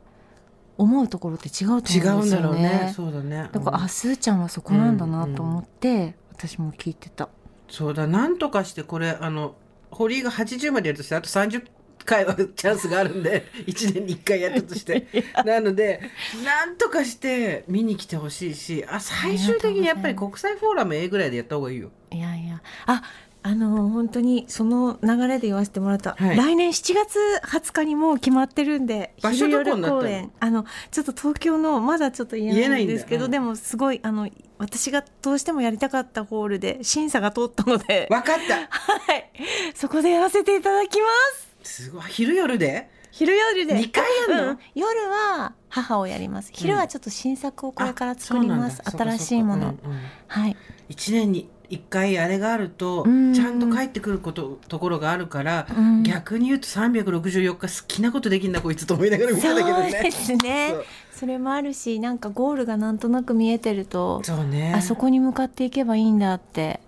[0.78, 2.70] 思うところって違うと違思うんですうんだろうよね。
[2.70, 7.30] ねそうだねだから、うんあスーちゃんはそこなんだなと思って、私も聞いてた。
[7.68, 9.56] そうだなんとかしてこれあの
[9.92, 11.66] 堀井が80までやるとしてあと30
[12.08, 15.06] 回はチャンスがあるんで 1年に1回やったとして。
[15.46, 16.02] なので
[16.44, 21.92] なんとかして見に来てほしいしあ最終的にやっぱり国際フォーラム A ぐらいでやった方がいいよ。
[22.12, 22.62] いやいや。
[22.86, 23.04] あ
[23.44, 26.36] あの本当にその流れで言わせてもらった、はい。
[26.36, 30.02] 来年7月20日にもう決まってるんで場所どこになったの？
[30.02, 30.32] 公演。
[30.40, 38.56] あのちょっと東京のまだちょっと言えないんですけどでもすごいあの私がどうしてもやりたかったホールで審査が通ったので、分かった。
[38.68, 39.32] はい、
[39.76, 42.04] そこでやらせていただきますすごい。
[42.10, 42.90] 昼夜で？
[43.12, 43.76] 昼夜で。
[43.76, 44.52] 二回やんの？
[44.52, 44.60] うん。
[44.74, 46.52] 夜は母をやります。
[46.54, 49.16] 昼はちょっと新作をこれから作ります、うなんだ。
[49.18, 50.00] 新しいもの、そうんうん。
[50.28, 50.56] はい。
[50.90, 56.04] 一年に一回あれがあるとうんちゃんと帰ってくることところがあるから、うん。
[56.04, 60.02] 逆に言うと364日好きなことできんなこいつと思いながら見てたけどね そう。
[60.04, 60.74] ですね
[61.12, 64.74] それもあるしなんかゴールがなんとなく見えてるとそうね。
[64.74, 66.80] あそこに向かっていけばいいんだって。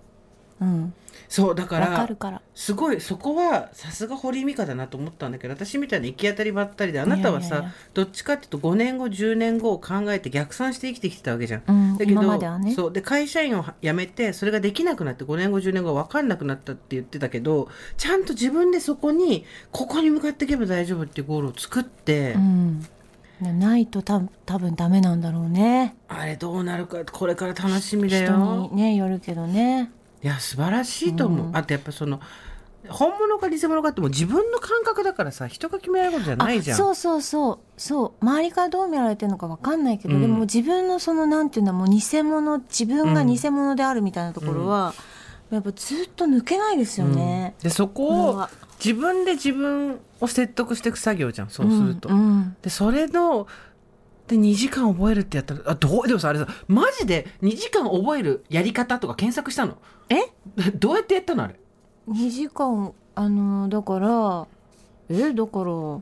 [0.60, 0.94] うん
[1.30, 2.42] そうだからるから。
[2.56, 11.62] すごいそこはさすが堀井美香だなと思ったんだけど私みたいに行き当たりばったりであなたはさどっちかっていうと5年後10年後を考えて逆算して生きてきてたわけじゃん。
[11.68, 12.74] うんだけど今まではね。
[12.74, 12.92] そう。
[12.92, 22.86] で会社員を辞めてそれができなくなって5年後10年後分かんなくなったって言ってたけどちゃんと自分でそこにここに向かっていけば大丈夫っていうゴールを作って、うん。
[23.40, 25.94] ないとた多分ダメなんだろうね。
[26.08, 28.76] あれどうなるかこれから楽しみだ人よに。
[28.76, 31.56] ねよるけどねいや素晴らしいと思う、うん。
[31.56, 32.20] あとやっぱその
[32.88, 36.76] 本物か偽物かってもう自分の感覚だからさ人が決められることじゃないじゃん。
[36.76, 37.58] あそうそうそう。
[37.76, 38.24] そう。
[38.24, 40.20] 周りからどう見られてるのかわかんないけど、うん。
[40.22, 44.94] でも自分のそのなんていうんだもう偽物自分が偽物であるみたいなところは、
[45.50, 47.54] やっぱずっと抜けないですよね。
[47.62, 48.48] でそこを
[48.82, 52.08] 自分で自分を説得していく作業じゃんそうすると。
[52.08, 52.56] うんうん。
[52.62, 53.46] でそれの
[54.26, 59.76] で2時間覚えるってやったらあどうでもさあれさマジで2時間覚えるやり方とか検索したの
[60.10, 60.16] え？
[60.74, 61.54] どうやってやったのあれ
[62.08, 64.46] ？2時間あのだから
[65.08, 65.32] え？
[65.32, 66.00] だから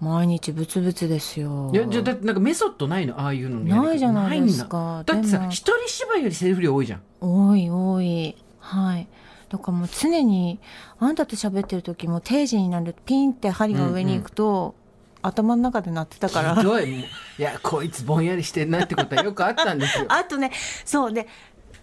[0.00, 1.70] 毎日ブツブツですよ。
[1.72, 3.18] いやじゃあだってなんかメソッドないの？
[3.20, 3.82] ああいうののやり方。
[3.88, 5.02] ないじゃないですか。
[5.06, 5.14] だ。
[5.14, 7.02] だってさでも一人芝居よりセリフ量多いじゃん。
[7.20, 8.36] 多い多い。
[8.58, 9.06] はい。
[9.48, 10.58] だからもう常に
[10.98, 14.74] あんたと喋ってる時も定時になるピンって針が上に行くと、
[15.22, 16.56] 頭の中で鳴ってたから。
[16.56, 16.86] ひどい。
[16.86, 17.00] もう
[17.38, 20.06] いやこいつぼんやりしてんなってことはよくあったんですよ。
[20.12, 20.50] あとね
[20.84, 21.26] そうで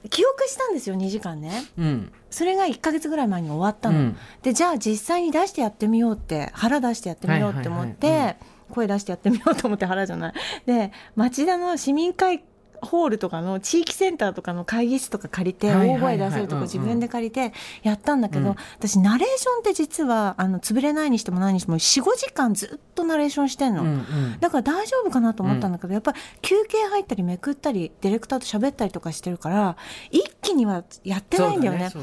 [0.10, 1.52] 記憶したんですよ2時間ね。
[1.78, 2.12] うん。
[2.30, 4.18] それが1か月ぐらい前に終わったの、うん。
[4.42, 8.38] でじゃあ実際に出してやってみようって腹出してやってみようって思って、
[8.72, 10.34] 声出してやってみようと思って腹じゃない。
[10.66, 12.44] で町田の市民会
[12.82, 18.56] ホールとかの地域センターとかの会議室とか借りて大声出せるとこ自分で借りてやったんだけど、うん。
[18.78, 23.84] 私ナレーションって実はあの潰れないにしても何にしても45時間ずっとナレーションしてんの。
[23.84, 24.38] うんうん。
[24.40, 29.78] だから大丈夫かなと思ったんだけど、やっぱり休憩入ったりめくったりディレクターと喋ったりとかしてるから
[30.10, 31.90] 一気にはやってないんだよね。
[31.90, 31.94] ね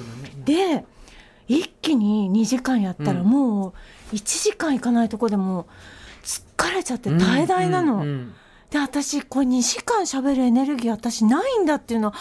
[0.44, 0.84] で
[1.48, 3.26] 一気に2時間やったらうん。
[3.26, 3.74] も
[4.12, 5.66] う1時間いかないとこでもう
[6.24, 7.94] 疲れちゃって大々なの。
[7.94, 8.34] うんうんうん
[8.70, 12.12] で私これ2時間喋るエネルギー私ないんだっていうのを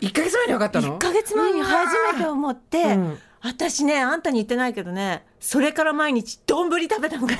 [0.00, 3.18] 一ヶ月前に分かったの？1ヶ月前に初めて思って、うん。
[3.40, 7.34] 私ねあんたに言ってないけどねそれから毎日丼食べたのか。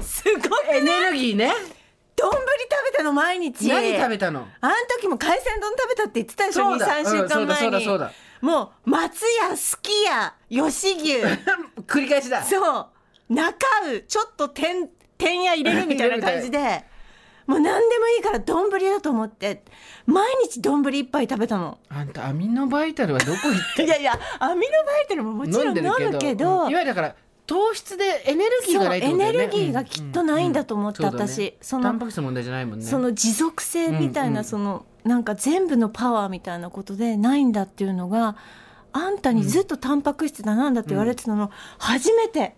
[0.00, 1.52] すごいエネルギーね。
[2.16, 2.40] 丼食
[2.92, 3.68] べたの毎日。
[3.68, 4.48] 何食べたの？
[4.60, 6.70] あん時も海鮮丼食べたって言ってたでしょ？
[6.70, 6.86] そうだ。
[6.86, 8.12] 23週間前に、うんそうだそうだそうだ。
[8.40, 11.16] もう松屋すき家吉牛。
[11.86, 12.42] 繰り返しだ。
[12.42, 12.86] そう。
[13.28, 16.84] 中うちょっとてんてんや入れるみたいな感じで
[17.46, 19.62] もう何でもいいから丼だと思って
[20.04, 29.38] 毎日丼一杯食べたのあんたアミノバイタルはどこ行っていやいやアミノバイタルももちろん飲むけどうんいわゆるだから糖質でエネルギーがないってことだよね。
[29.38, 31.06] エネルギーがきっとないんだと思って、うん。
[31.06, 31.12] うん。
[31.12, 31.32] そうだね。
[31.36, 32.84] 私そのタンパク質の問題じゃないもんね。
[32.84, 38.34] その持続性みたいな、うんうんそのなんか全部のパワーみたいなことでないんだっていうのが
[38.92, 42.56] あんたにずっとタンパク質だなんだって言われてたの、初めて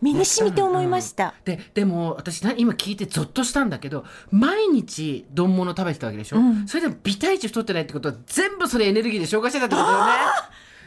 [0.00, 6.68] 身に染みて思いました、ででも私な今聞いてゾッとしたんだけど毎日丼物食べてたわけでしょ、うん。
[6.68, 10.12] それでも微体値太ってないってことは全部それエネルギーで消化してたってことだよね。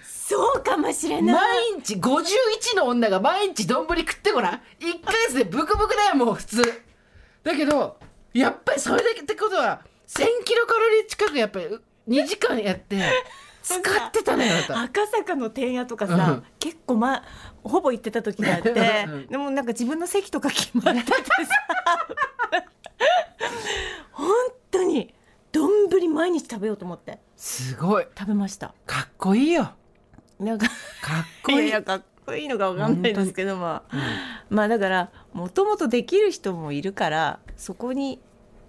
[0.05, 1.35] そうかもしれない。
[1.75, 6.61] 毎日51の女が毎日丼食ってごらん？1ヶ月でブクブクだよもう普通。
[7.43, 7.97] だけど
[8.33, 11.65] やっぱりそれだけってことは1000キロカロリー近くやっぱり
[12.07, 12.95] 2時間やって
[13.61, 16.43] 使ってたのよ赤坂の天屋とかさ、うん。
[16.59, 17.23] 結構ま
[17.63, 18.71] ほぼ行ってた時があって、
[19.07, 19.27] うん。
[19.27, 21.21] でもなんか自分の席とか決まっててさ
[24.11, 24.29] 本
[24.71, 25.13] 当に
[25.51, 27.19] 丼毎日食べようと思って。
[27.35, 28.07] すごい。
[28.17, 28.73] 食べました。
[28.85, 29.71] かっこいいよ。
[30.39, 30.75] なんかかっ
[31.43, 31.67] こいい。
[31.67, 33.95] いやかっこいいのかわかんないですけどまあ、
[34.49, 38.19] まあだからもともとできる人もいるからそこに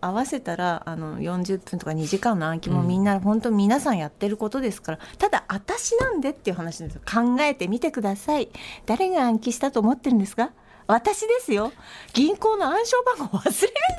[0.03, 7.01] 合わせたらあの40分とか2時間の暗記もみんな、本当皆さんやってることですからただ私なんでっていう話ですよ。
[7.07, 8.49] 考えてみてください。
[8.85, 10.51] 誰が暗記したと思ってるんですか？
[10.88, 11.73] 私ですよ。
[12.12, 13.53] 銀行の暗証番号忘れるん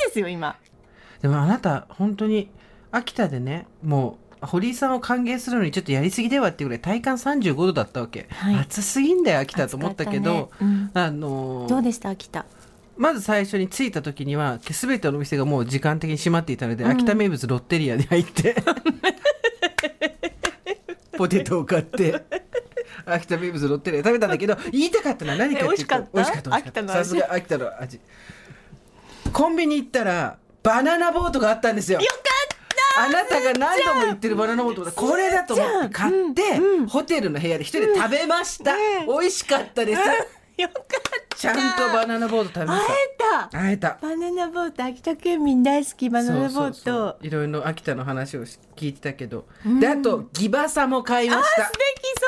[0.07, 0.57] ですよ今。
[1.21, 2.49] でもあなた本当に
[2.91, 8.55] 秋田でねもう堀井さんを歓迎するのにちょっとやりすぎではっていうぐらい体感35度だったわけ、はい。
[8.57, 10.89] 暑すぎんだよ秋田と思ったけど暑かったね。
[10.95, 12.45] あのーどうでした秋田？
[12.95, 16.91] まず最初に着いた時には全てのお店がもう時間的に閉まっていたので、うん。
[16.91, 18.55] 秋田名物ロッテリアに入って
[21.17, 22.23] ポテトを買って
[23.05, 26.09] 秋田名物ロッテリア食べたんだけど言いたかったのは何かっていうとえ美味しかった？
[26.13, 26.97] 美味しかった美味しかった秋田の味？
[26.97, 27.99] さすが秋田の味。
[29.31, 31.99] コンビニ行ったらバナナボートがあったんですよ。
[31.99, 32.13] よか
[32.95, 36.43] あなたが何度も言ってるバナナボートだこれだと思って買って、
[36.87, 38.75] ホテルの部屋で一人で食べました、
[39.07, 40.11] 美味しかったです、った
[40.61, 41.03] よかった。
[41.35, 43.49] ちゃんとバナナボート食べまし会えた。
[43.49, 43.97] た会えた。
[44.01, 46.09] バナナボート秋田県民大好き。
[46.09, 47.17] バナナボート。
[47.21, 48.45] いろいろ秋田の話を
[48.75, 49.45] 聞いてたけど、
[49.79, 51.65] であとギバサも買いました。
[51.65, 51.79] 素敵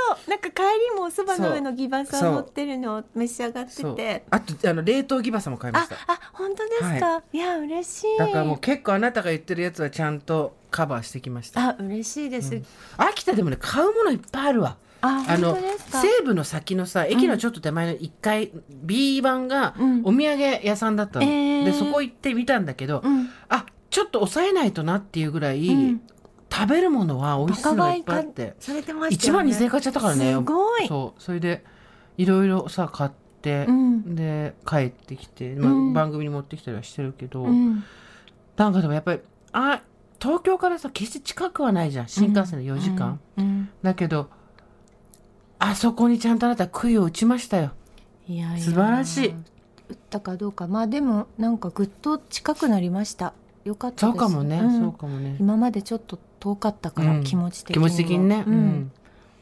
[0.10, 0.30] そう。
[0.30, 4.26] なんか帰りもおそばの上のギバサを持ってるのを召し上がってて。
[4.30, 5.96] あとあの冷凍ギバサも買いまあした。
[6.08, 8.18] あ本当ですか、い、や嬉しい。
[8.18, 11.70] だからもう結構あなたが言ってるやつはちゃんとカバーしてきました。
[11.70, 12.62] あ嬉しいです、
[12.98, 16.02] 秋田でもね買うものいっぱいあるわああの本当ですか？
[16.02, 18.52] 西部の先のさ駅のちょっと手前の1階、
[18.84, 20.02] B 版がうん。
[20.04, 21.66] お土産屋さんだったの、えー。
[21.66, 23.30] でそこ行ってみたんだけど、うん。
[23.50, 26.02] あちょっと抑えないとなっていうぐらい、うん。
[26.52, 28.56] 食べるものは美味しそうないっぱいあって。
[28.60, 30.34] されてました1万2000円買っちゃったからね。
[30.34, 30.88] すごい。
[30.88, 31.22] そう。
[31.22, 31.64] それで
[32.18, 34.16] いろいろさ買って、うん。
[34.16, 35.94] で帰ってきて、まあうん。
[35.94, 37.84] 番組に持ってきたりはしてるけど、うん。
[38.58, 39.20] なんかでもやっぱり
[39.52, 39.82] あ
[40.22, 42.08] 東京からさ決して近くはないじゃん。
[42.08, 43.70] 新幹線で4時間、うん。
[43.84, 44.30] だけど
[45.60, 47.72] あそこにちゃんとあなた杭を打ちましたよ。
[48.28, 48.60] いやいや。
[48.60, 49.28] 素晴らしい。
[49.30, 50.68] 打ったかどうか。
[50.68, 53.34] まあでもなんかぐっと近くなりました。
[53.64, 54.16] よかったそです。
[54.16, 54.80] うかもね、ん。
[54.82, 55.38] そうかもね。
[55.40, 57.24] 今までちょっと遠かったから、うん。
[57.24, 58.58] 気持ち的気にも持ち的にね、ううん。
[58.58, 58.92] ん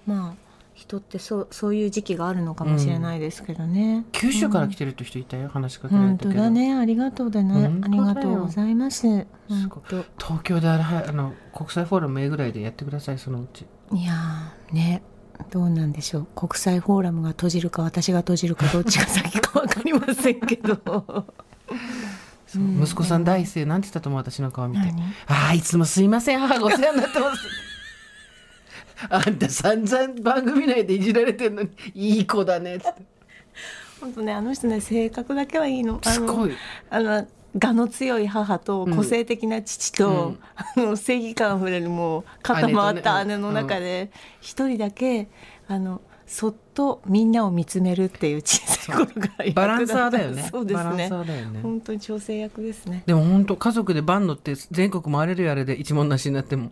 [0.05, 0.43] まあ
[0.74, 6.74] 人ってそうそういう時期があるのかもしれないですけどね、九州から来てるって人いたよ、話しかけられ本たけど、当だね。
[6.74, 7.72] ありがとうだね。
[7.84, 9.07] ありがとうございます。
[9.47, 13.66] 東京であれはあの国際フォーラム A ぐらいでやってくださいそのうち。
[13.93, 15.03] いやーね
[15.52, 16.28] どうなんでしょう？
[16.36, 21.26] 国際フォーラムが閉じるか私が閉じるかどっちが先か分かりませんけど。
[22.56, 24.86] 息子さん第一声なんて言ったと思う私の顔見て。
[24.86, 25.02] 何？
[25.28, 26.40] ああいつもすいません。
[26.40, 27.48] 母がお世話になってます。
[29.10, 33.02] あんた散々番組内でいじられてんのにいい子だねっつって。
[34.00, 36.52] 本当ねあの人ね性格だけはいいのすごい。
[36.90, 45.28] あの我の強い母と個性的な父と、あの正義感あふれるもう肩回った姉の中で一人だけ
[45.68, 50.48] あのそっとみんなを見つめるっていう小さい頃かバランサーだよね。
[50.52, 51.10] そうですね。
[51.10, 51.60] ね。
[51.62, 53.04] 本当に調整役ですね。
[53.06, 56.72] でも本当家族でバン乗って全国回れるやれで一文なしになっても、ね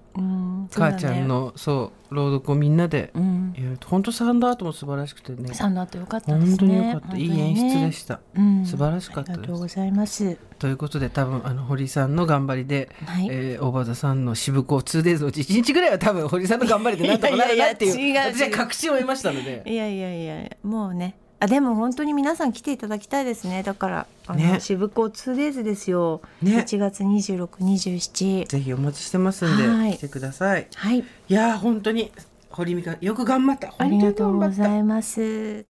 [0.73, 1.27] 母ちゃん。
[1.27, 5.53] のそう朗読をみんなでうん、やると本当サウンドアートも素晴らしくてね。
[5.53, 6.49] サンドアート良かったですね。
[6.49, 8.21] 本当に良かった、いい演出でしした、た。
[8.35, 10.37] うん、素晴らしかったありがとうございます。
[10.59, 13.27] ということで多分あの堀さんの頑張りで、はい。
[13.31, 18.17] えー、大場田さんの渋子 2days のうち1日ぐらいは多分堀さんの頑張りでなんとかなるなっていう。
[18.17, 19.63] 私は確信を得ましたので。
[19.65, 21.15] いやいやいやもうね。
[21.39, 23.63] あでも本当に皆さん来ていただきたいですね。
[23.63, 24.59] だからあの、ね。
[24.59, 26.59] 渋子 2days ですよ、ね。
[26.59, 29.93] 1月2627ぜひお待ちしてますんで、はい。
[29.93, 30.67] 来てください。
[30.75, 30.99] はい。
[30.99, 32.11] いやー本当に
[32.51, 33.73] 堀美香よく頑張った。
[33.75, 35.65] ありがとうございます。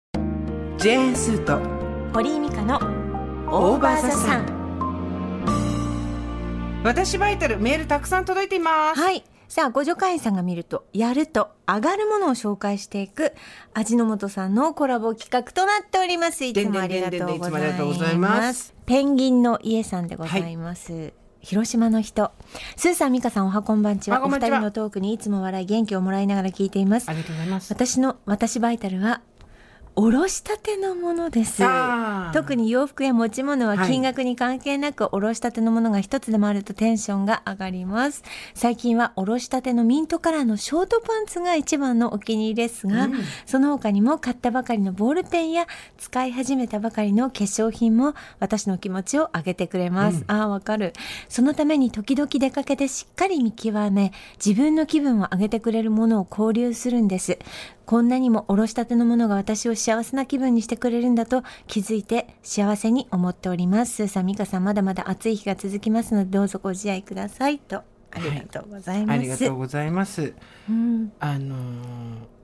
[0.78, 1.60] ジェーンスーと
[2.14, 2.76] 堀井美香の
[3.50, 4.58] オーバーザさん。
[6.82, 9.00] 私バイタルメールたくさん届いています。
[9.00, 13.32] はいさあご助会員さんが見るとやると上がるものを紹介していく
[13.72, 16.44] 味の素さんのコラボ企画となっております。
[16.44, 18.64] いつもありがとうございまます。
[18.64, 22.30] すペンギンの家さんでございます、広島の人。
[22.76, 24.22] スーさん美香さんおはこんばんちは。
[24.22, 27.08] お二人のトークにいつも笑い元気をもらいながら聞いています。
[27.08, 27.72] ありがとうございます。
[27.72, 29.22] 私の私バイタルは
[30.00, 31.60] おろしたてのものです。
[32.32, 38.22] 特に洋服や持ち物ははい金額に関係なく、おろしたてのものが一つでもあるとテンションが上がります。
[38.54, 43.08] 最近はおろしたてのミントカラーのショートパンツが一番のお気に入りですが、
[43.44, 50.92] その他にも買ったばかりのボールペンや使い始めたばかりの化粧品も私の気持ちを上げてくれます、ああわかる。
[51.28, 57.36] そのために時々出かけてしっかり見極め自分の気分を上げてくれるものを交流するんです
[57.88, 63.94] こんなにもおろしたてのものが私を幸せな気分にしてくれるんだと気づいて幸せに思っております。
[63.94, 67.76] スーさん、ミカさん、まだまだ暑い日が続きますので、どうぞご自愛くださいと。
[68.10, 69.16] ありがとうございます。
[69.18, 70.34] ありがとうございます
[70.68, 72.38] うん、あのー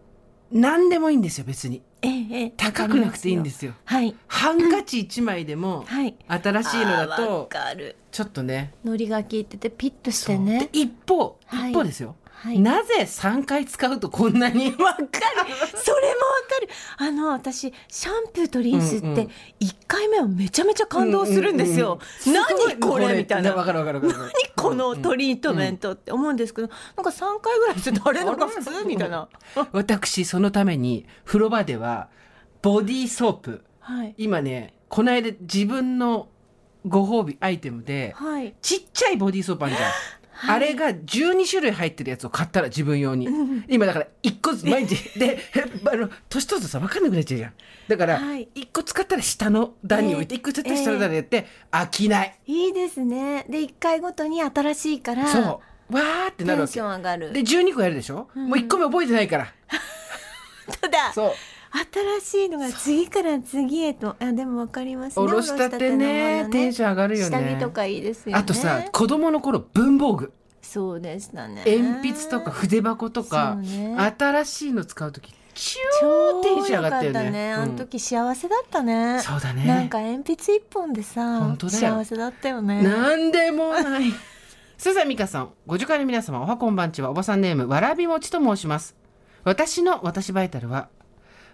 [0.50, 4.14] 何でもいいんですよ別にええええ高くなくていいんですよはい。
[4.28, 6.14] ハンカチ1枚でもはい。
[6.28, 7.96] 新しいのだとかる。
[8.12, 10.68] ちょっとねノリが効いてて、ピッとしてでね。
[10.72, 12.23] 一方はい一方ですよ、はい。
[12.58, 14.66] なぜ3回使うとこんなに？
[14.66, 15.04] わかる。
[15.04, 15.06] それもわ
[16.48, 16.68] かる。
[16.98, 19.28] あの、私、シャンプーとリンスって、
[19.60, 21.98] 1回目はめちゃめちゃ感動するんですよ。
[22.26, 23.16] うんうんうん何これ？
[23.16, 23.54] みたいな。
[23.54, 29.28] わかるわかるわかる何このトリートメントって思うんですけど、なんか3回ぐらいしてあれなんか普通みたいな。
[29.72, 32.08] 私そのために風呂場では
[32.62, 34.14] ボディーソープはい。
[34.18, 36.28] 今ねこの間自分の
[36.86, 38.54] ご褒美アイテムではい。
[38.60, 39.90] ちっちゃいボディーソープあるじゃん
[40.46, 43.28] あれが12種類入ってるやつを買ったら自分用に。
[43.68, 44.96] 今だから1個ずつ毎日。
[45.18, 45.38] で、
[45.90, 47.52] あの、年取るとさ、分かんなくなっちゃうじゃん。
[47.88, 52.38] だから、はい1個使ったら下の段に置いて、ええ1個使ったら下の段にやって、飽きない。
[52.46, 55.94] いいですねで1回ごとに新しいからそう。
[55.94, 56.88] わーってなるわけテンショ。
[56.88, 59.52] ン上がるで、12個やるでしょ、もう1個目覚えてないから。
[60.80, 61.32] ただそう。
[62.20, 65.18] 新しいのが次から次へとあでもわかります。
[65.18, 67.36] ねおろしたてね、テンション上がるよね。
[67.36, 68.38] 下着とかいいですよね。
[68.38, 70.32] あとさ、子供の頃、文房具。
[70.62, 71.64] そうでしたね。
[71.66, 73.96] 鉛筆とか筆箱とか、ね。
[74.16, 77.52] 新しいの使う時超超テンション上がったよ良かね。
[77.52, 79.64] あの時幸せだったね、そうだね。
[79.66, 82.82] なんか鉛筆一本でさ本当幸せだったよね。
[82.82, 84.12] なんでもない。
[84.78, 87.10] 須佐美香さんご助会の皆様おはこんばんちは。
[87.10, 88.96] おばさんネームわらびもちと申します。
[89.44, 90.88] 私の私バイタルは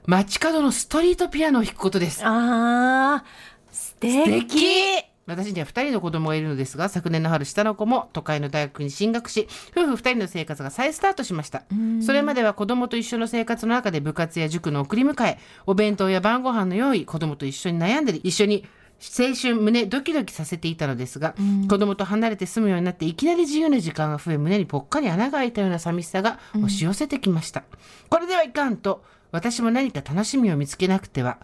[0.06, 2.22] 街角のストリートピアノを弾くことです。
[2.24, 5.04] あー素敵。
[5.26, 11.62] 私には2人の子供がいるのですが昨年の春下の子も都会の大学に進学し夫婦2人の生活が再スタートしました。
[12.04, 18.66] それまでは子供と一緒の生活の中で部活や塾の送り迎えお弁当や晩ご飯の用意子供と一緒に悩んだり一緒に
[19.00, 21.34] 青春胸ドキドキさせていたのですが、
[21.70, 27.62] 子供と離れて住むようになっていきなり自由な時間が増え胸にぽっかり穴が開いたような寂しさが押し寄せてきました、
[28.10, 29.02] これではいかんと
[29.32, 31.38] 私も何か楽しみを見つけなくては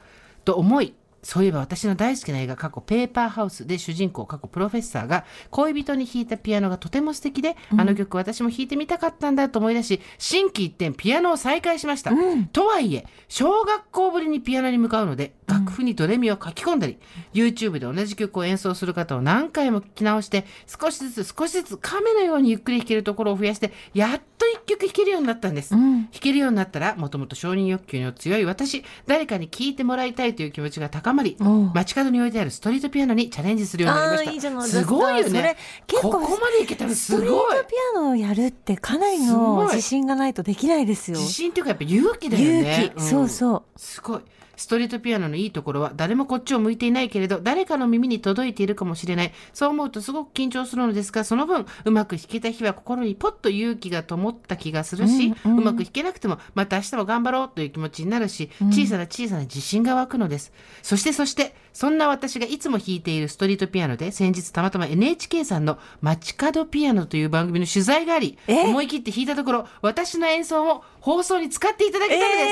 [0.44, 0.94] と思い
[1.26, 12.12] そういえば私の大好きな映画過去ペーパーハウスで主人公過去プロフェッサーが恋人に弾いたピアノがとても素敵で、あの曲私も弾いてみたかったんだと思い出し心機一転ピアノを再開しました、
[12.52, 16.98] とはいえ小学校ぶりにピアノに向かうので楽譜にドレミを書き込んだり、
[17.32, 31.36] YouTube で同じ曲を演奏する方を何回も聞き直して少しずつ少しずつ亀のようにゆっくり弾けるところを増やしてやっと一曲弾けるようになったんです、弾けるようになったらもともと承認欲求の強い私誰かに聴いてもらいたいという気持ちが高まり
[31.74, 34.30] 街角に置いてあるストリートピアノにチャレンジするようになりました。
[34.32, 34.62] いいすか。
[34.66, 35.56] すごいよね。
[35.86, 41.18] 結構ここまでいけたらすストリーごいトピアノをやるってかなりの自信がないとできないですよ。
[41.18, 42.92] 自信っていうかやっぱ勇気だよね。
[42.94, 43.62] 勇気、そうそう。
[43.76, 44.20] すごい。
[44.56, 49.32] ストリートピアノのいいところは誰もこっちを向いていないけれど誰かの耳に届いているかもしれない。
[49.52, 60.52] そう思うとすごく緊張するのですがその分うまく弾けた日は心にポッと勇気が灯った気がするし、うまく弾けなくてもまた明日も頑張ろうという気持ちになるし、小さな小さな自信が湧くのです。
[60.82, 68.64] そしてそしてそんな私がいつも弾いているストリートピアノで先日たまたま NHK さんの「街角ピアノ」という番組の取材がありえ？
[68.64, 72.48] 思い切って弾いたところ私の演奏を放送に使っていただけたので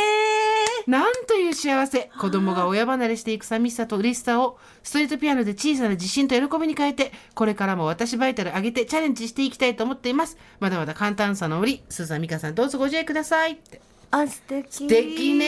[0.84, 2.08] す、なんという幸せ。
[2.20, 10.38] 子供が親離れしていく寂しさと嬉しさをストリートピアノで小さな自信と喜びに変えてこれからも私バイタル上げてチャレンジしていきたいと思っています。
[10.60, 13.80] まだまだ簡単さの折スーザン美香さんどうぞご自愛くださいって。
[14.12, 14.68] あ素敵。
[14.70, 15.46] 素敵ね。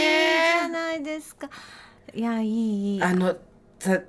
[0.58, 1.48] じゃないですか。
[2.12, 3.02] いやいいいい。
[3.04, 3.36] あのさ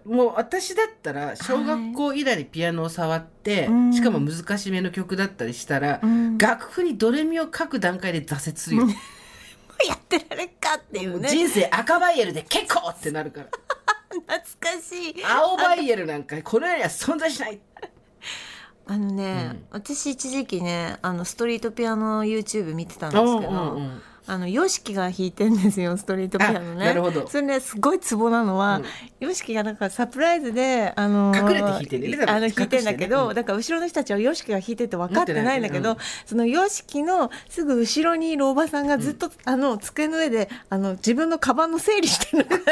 [0.05, 3.93] もう私だったら小学校以来にピアノを触って、うん。
[3.93, 6.37] しかも難しめの曲だったりしたら、ん。
[6.37, 8.87] 楽譜にドレミを書く段階で挫折するよ、
[9.87, 11.29] やってられっかっていうね。
[11.29, 13.47] 人生赤バイエルで結構ってなるから。
[14.09, 15.25] 懐かしい。
[15.25, 17.59] 青バイエルなんかこの世には存在しない。
[18.89, 26.83] あのね、私一時期ねあのストリートピアノ YouTube 見てたんですけど、うんうんうんあの YOSHIKI が弾いてんですよストリートピアノね。
[26.83, 27.27] あなるほど。
[27.27, 28.81] それねすごいツボなのは、
[29.21, 33.29] YOSHIKI がなんかサプライズであの隠れて弾いてんねあの弾いてんだけど、ね。
[33.29, 33.35] うん。
[33.35, 42.65] だから後ろの人たちは YOSHIKI が弾いてて分かってないんだけど、持ってその YOSHIKI のすぐ後ろにいるおばさんがずっと、あの机の上であの自分のカバンの整理してるのがす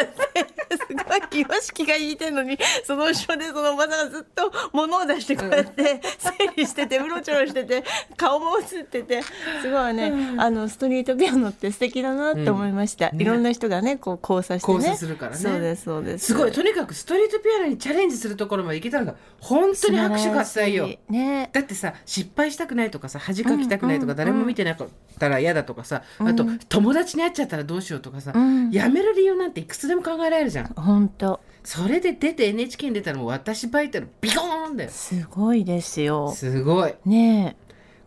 [0.94, 7.84] ごい YOSHIKI が弾いてるのにその後ろでそのおばさんがずっと物を出してこうやって整理しててうろちょろしてて
[8.18, 9.22] 顔も映ってて
[9.62, 13.24] すごいね、あのストリートピアノって素敵だなって思いました、うんね。
[13.24, 14.76] いろんな人がねこう交差してね。
[14.76, 15.38] 交差するからね。
[15.38, 16.26] そうですそうです。
[16.28, 20.90] すごいとにかくストリートピアノにチャレンジするところまでいけたのが本当に拍手喝采よ。
[21.10, 21.50] ね。
[21.54, 24.88] だってさ失敗したくないとかさ恥かきたくないとか、うん誰も見てなかっ
[25.20, 28.72] たら嫌だとかさ、あと友達に会っちゃったらどうしようとかさ、ん。
[28.72, 30.68] やめる理由なんていくつでも考えられるじゃん。
[30.68, 31.42] 本当。
[31.64, 34.90] それで出て NHK に出たらもう私バイタルビコーンだよ。
[34.90, 36.32] すごいですよ。
[36.32, 36.94] すごい。
[37.06, 37.58] ね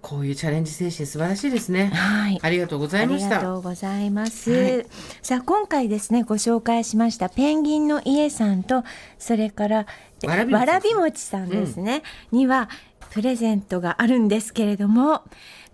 [0.09, 1.91] こういうチャレンジ精神素晴らしいですね。
[1.93, 2.39] えはい。
[2.41, 4.51] ありがとうございましありがたとうございます。
[4.51, 4.87] はい。
[5.21, 8.85] さあ今回ですねご紹介しましたペンギンの家さんと
[9.19, 9.87] それから
[10.25, 10.55] わらび餅。
[10.55, 12.03] わらび餅さんですね、
[12.33, 12.71] には
[13.11, 15.25] プレゼントがあるんですけれども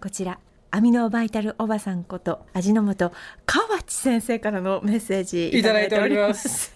[0.03, 0.41] こちら
[0.73, 3.13] アミノバイタルおばさんこと味の素
[3.47, 6.75] 河内先生からのメッセージいただいております。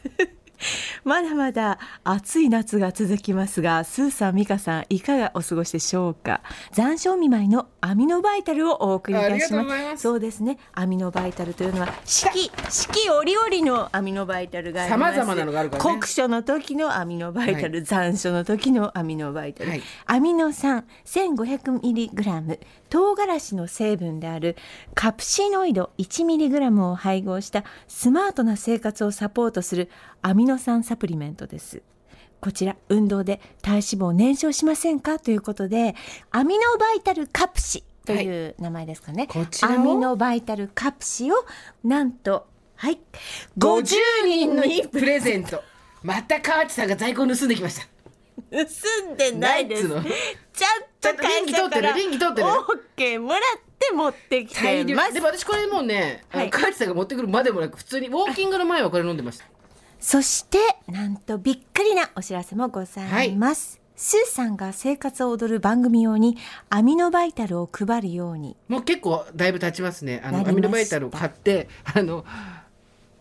[1.05, 6.41] まだまだ暑い夏が続きますが、スーさん、ミカさん、いかがお過ごしでしょうか？
[6.73, 9.69] 残暑見舞いのアミノバイタルをお送りいたします。
[9.69, 10.59] ますそうですね。
[10.73, 15.17] アミノバイタルというのは四季四季折々のアミノバイタルがあります。
[15.17, 19.71] 様々なのがあるからね酷暑の時のアミノバイタル、残暑の時のアミノバイタル。
[19.71, 24.57] はいアミノ酸 1500mg 唐辛子の成分である
[24.95, 29.91] カプシノイド 1mg を配合したスマートな生活をサポートする
[30.23, 31.83] アミノ酸サプリメントです。
[32.41, 35.19] こちら運動で体脂肪を燃焼しませんか？
[35.19, 35.95] ということで
[36.31, 39.73] アミノバイタルカプシという名前ですかね、こちらを？
[39.73, 41.35] アミノバイタルカプシを
[41.83, 42.47] なんと
[42.77, 42.99] はい
[43.59, 45.63] 50人のにプレゼント。
[46.03, 47.87] また河内さんが在庫を盗んできました。
[48.53, 49.89] 盗んでないです。
[49.89, 50.03] ちゃん
[51.01, 53.41] と会社から倫理通ってる倫理通ってるオッケーもらっ
[53.79, 55.13] て持ってきてます。
[55.13, 59.45] でも私これもうね、河内さんが持ってくるまでもなく普通にウォーキングの前はこれ飲んでました
[60.01, 66.37] そしてなんとびっくりなお知らせもございます、スーさんが生活を踊る番組用に
[66.71, 68.57] アミノバイタルを配るように。
[68.69, 70.23] もう結構だいぶ経ちますね。
[70.25, 72.25] あのアミノバイタルを買ってあの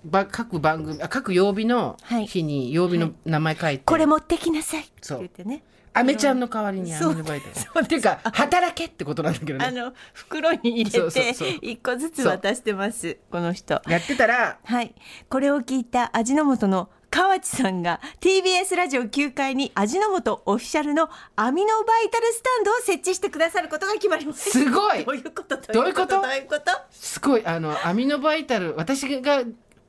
[0.07, 2.27] ば各番組あ各曜日のはい。
[2.27, 5.63] 日に曜日の名前書いて、これ持ってきなさいって言ってね。
[5.93, 7.81] アメちゃんの代わりにアミノバイタルそう。
[7.81, 9.65] っていうか働けってことなんだけどね。
[9.65, 13.81] あの袋に入れて一個ずつ渡してますこの人。
[13.87, 14.93] やってたらはい。
[15.27, 24.51] これを聞いた味の素の河内さんが TBS ラジオ9階に味の素オフィシャルのアミノバイタルスタンドを設置してくださることが決まりました。
[24.51, 25.03] すごい。
[25.03, 25.57] どういうこと？
[25.73, 26.21] どういうこと？
[26.21, 26.71] どういうこと？
[26.91, 27.45] すごい。
[27.45, 29.41] あのアミノバイタル私が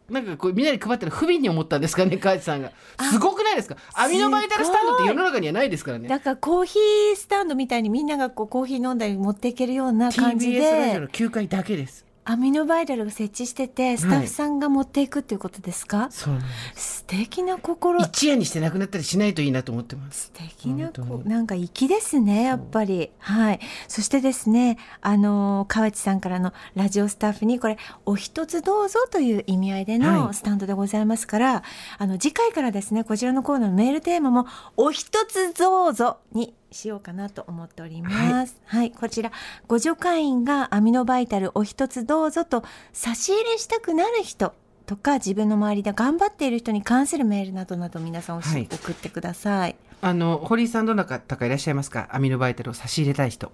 [0.08, 2.72] なんかこうみんなに配ったら不憫に思ったんですかね河内さんが。
[3.10, 3.76] すごくないですか？
[3.94, 16.98] アミノバイタルスタンドって世の中にはないですからねだからコーヒースタンドみたいにみんながこうコーヒー飲んだり持っていけるような感じ TBS ラジオでの9階だけですアミノバイタルが設置しててスタッフさんが持っていくっていうことですか、そうなんです。
[16.98, 17.98] 素敵な心。
[18.00, 20.30] 一夜にしてなくなったりしないといいなと思ってます。
[20.36, 20.92] 素敵な
[21.24, 23.10] なんか粋ですねやっぱり。
[23.16, 23.60] はい。
[23.88, 30.00] そしてですねあのー河内さんからのラジオスタッフにこれお一つどうぞという意味合いではい。
[30.00, 31.62] のスタンドでございますから、
[31.96, 38.60] あの次回からですねこちらのコーナーのメールテーマもお一つどうぞにしようかなと思っております。
[38.66, 39.32] はい、こちら。
[39.66, 42.62] ご助会員がアミノバイタルお一つどうぞと
[42.92, 44.54] 差し入れしたくなる人
[44.86, 48.68] とか自分の周りで頑張っている人に関するメールなどなど皆さんはい。
[48.70, 49.76] 送ってください。
[50.00, 52.08] あの堀井さんどなたかいらっしゃいますか？
[52.10, 53.50] アミノバイタルを差し入れたい人。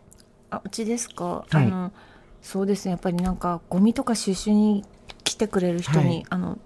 [0.50, 1.56] あうちですか、はい。
[1.56, 1.92] あの
[2.42, 2.92] そうですね。
[2.92, 4.84] やっぱりなんかゴミとか収集に
[5.24, 6.24] 来てくれる人に、はい。
[6.30, 6.58] あの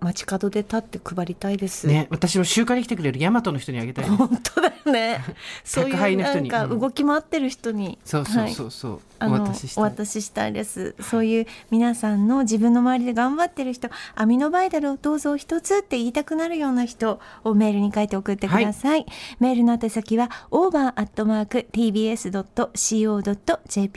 [0.00, 1.86] 街角で立って配りたいです。
[1.86, 5.24] ね私も集会に来てくれる大和の人にあげたい本当だよね。
[5.64, 8.54] そういうなんか動き回ってる人に、そうそうはい。
[8.54, 9.44] そうそう、あの
[9.76, 10.94] お渡ししたいです。
[11.00, 19.06] そういう皆さんの自分の周りで頑張ってる人、アミノバイタルをどうぞ一つって言いたくなるような人をメールに書いて送ってください。
[19.40, 21.66] メールの宛先は over@tbs.co.jp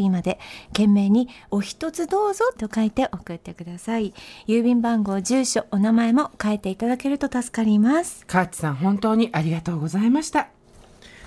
[0.09, 4.13] まで懸命にお一つどうぞと書いて送ってください。
[4.47, 8.25] 郵便番号、住所、お名前も書いていただけると助かります。
[8.27, 10.47] 河内さん本当にありがとうございました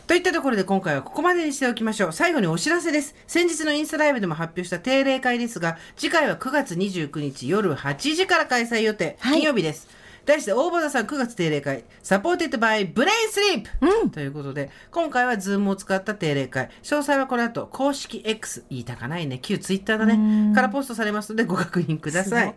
[0.07, 2.13] といったところで今回はここまでにしておきましょう。
[2.13, 3.15] 最後にお知らせです。
[3.27, 9.41] 先日のインスタライブでも発表した定例会ですが次回は9月29日夜8時から開催予定、はい。
[9.41, 9.89] 金曜日です。
[10.27, 11.85] 題して OVER THE SUN 9月定例会。
[12.03, 16.69] Supported by ブレインスリープ、ということで今回はズームを使った定例会。
[16.83, 19.39] 詳細はこの後公式 X 言いたかないね。
[19.41, 20.55] 旧ツイッターだね。
[20.55, 22.55] からポストされますのでご確認ください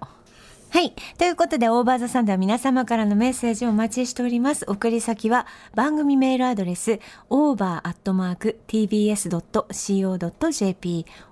[0.70, 0.94] はい。
[1.18, 4.66] ということで、 OVER THE SUN では皆様からのメッセージをお待ちしております。
[4.68, 7.00] 送り先は番組メールアドレス、
[7.30, 7.86] over.tbs.co.jp、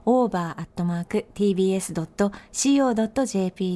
[0.05, 0.97] over.tbs.co.jp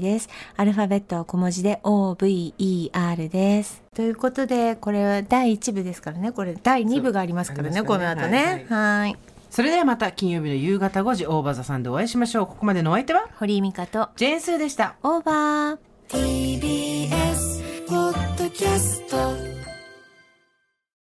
[0.01, 0.29] です。
[0.55, 3.83] アルファベットは小文字で over です。
[3.93, 6.31] ということで、これは第1部ですからね。
[6.31, 8.65] これ第2部がありますからね、そうこの後ね。
[8.69, 9.17] はい。
[9.49, 12.47] それではまた金曜日の夕方5時オーバーザさんでお会いしましょう。
[12.47, 13.27] ここまでのお相手は？
[13.39, 14.95] 堀井美香とジェーンスーでした。
[15.03, 15.77] オーバー。
[16.07, 19.58] TBS ポッドキャスト。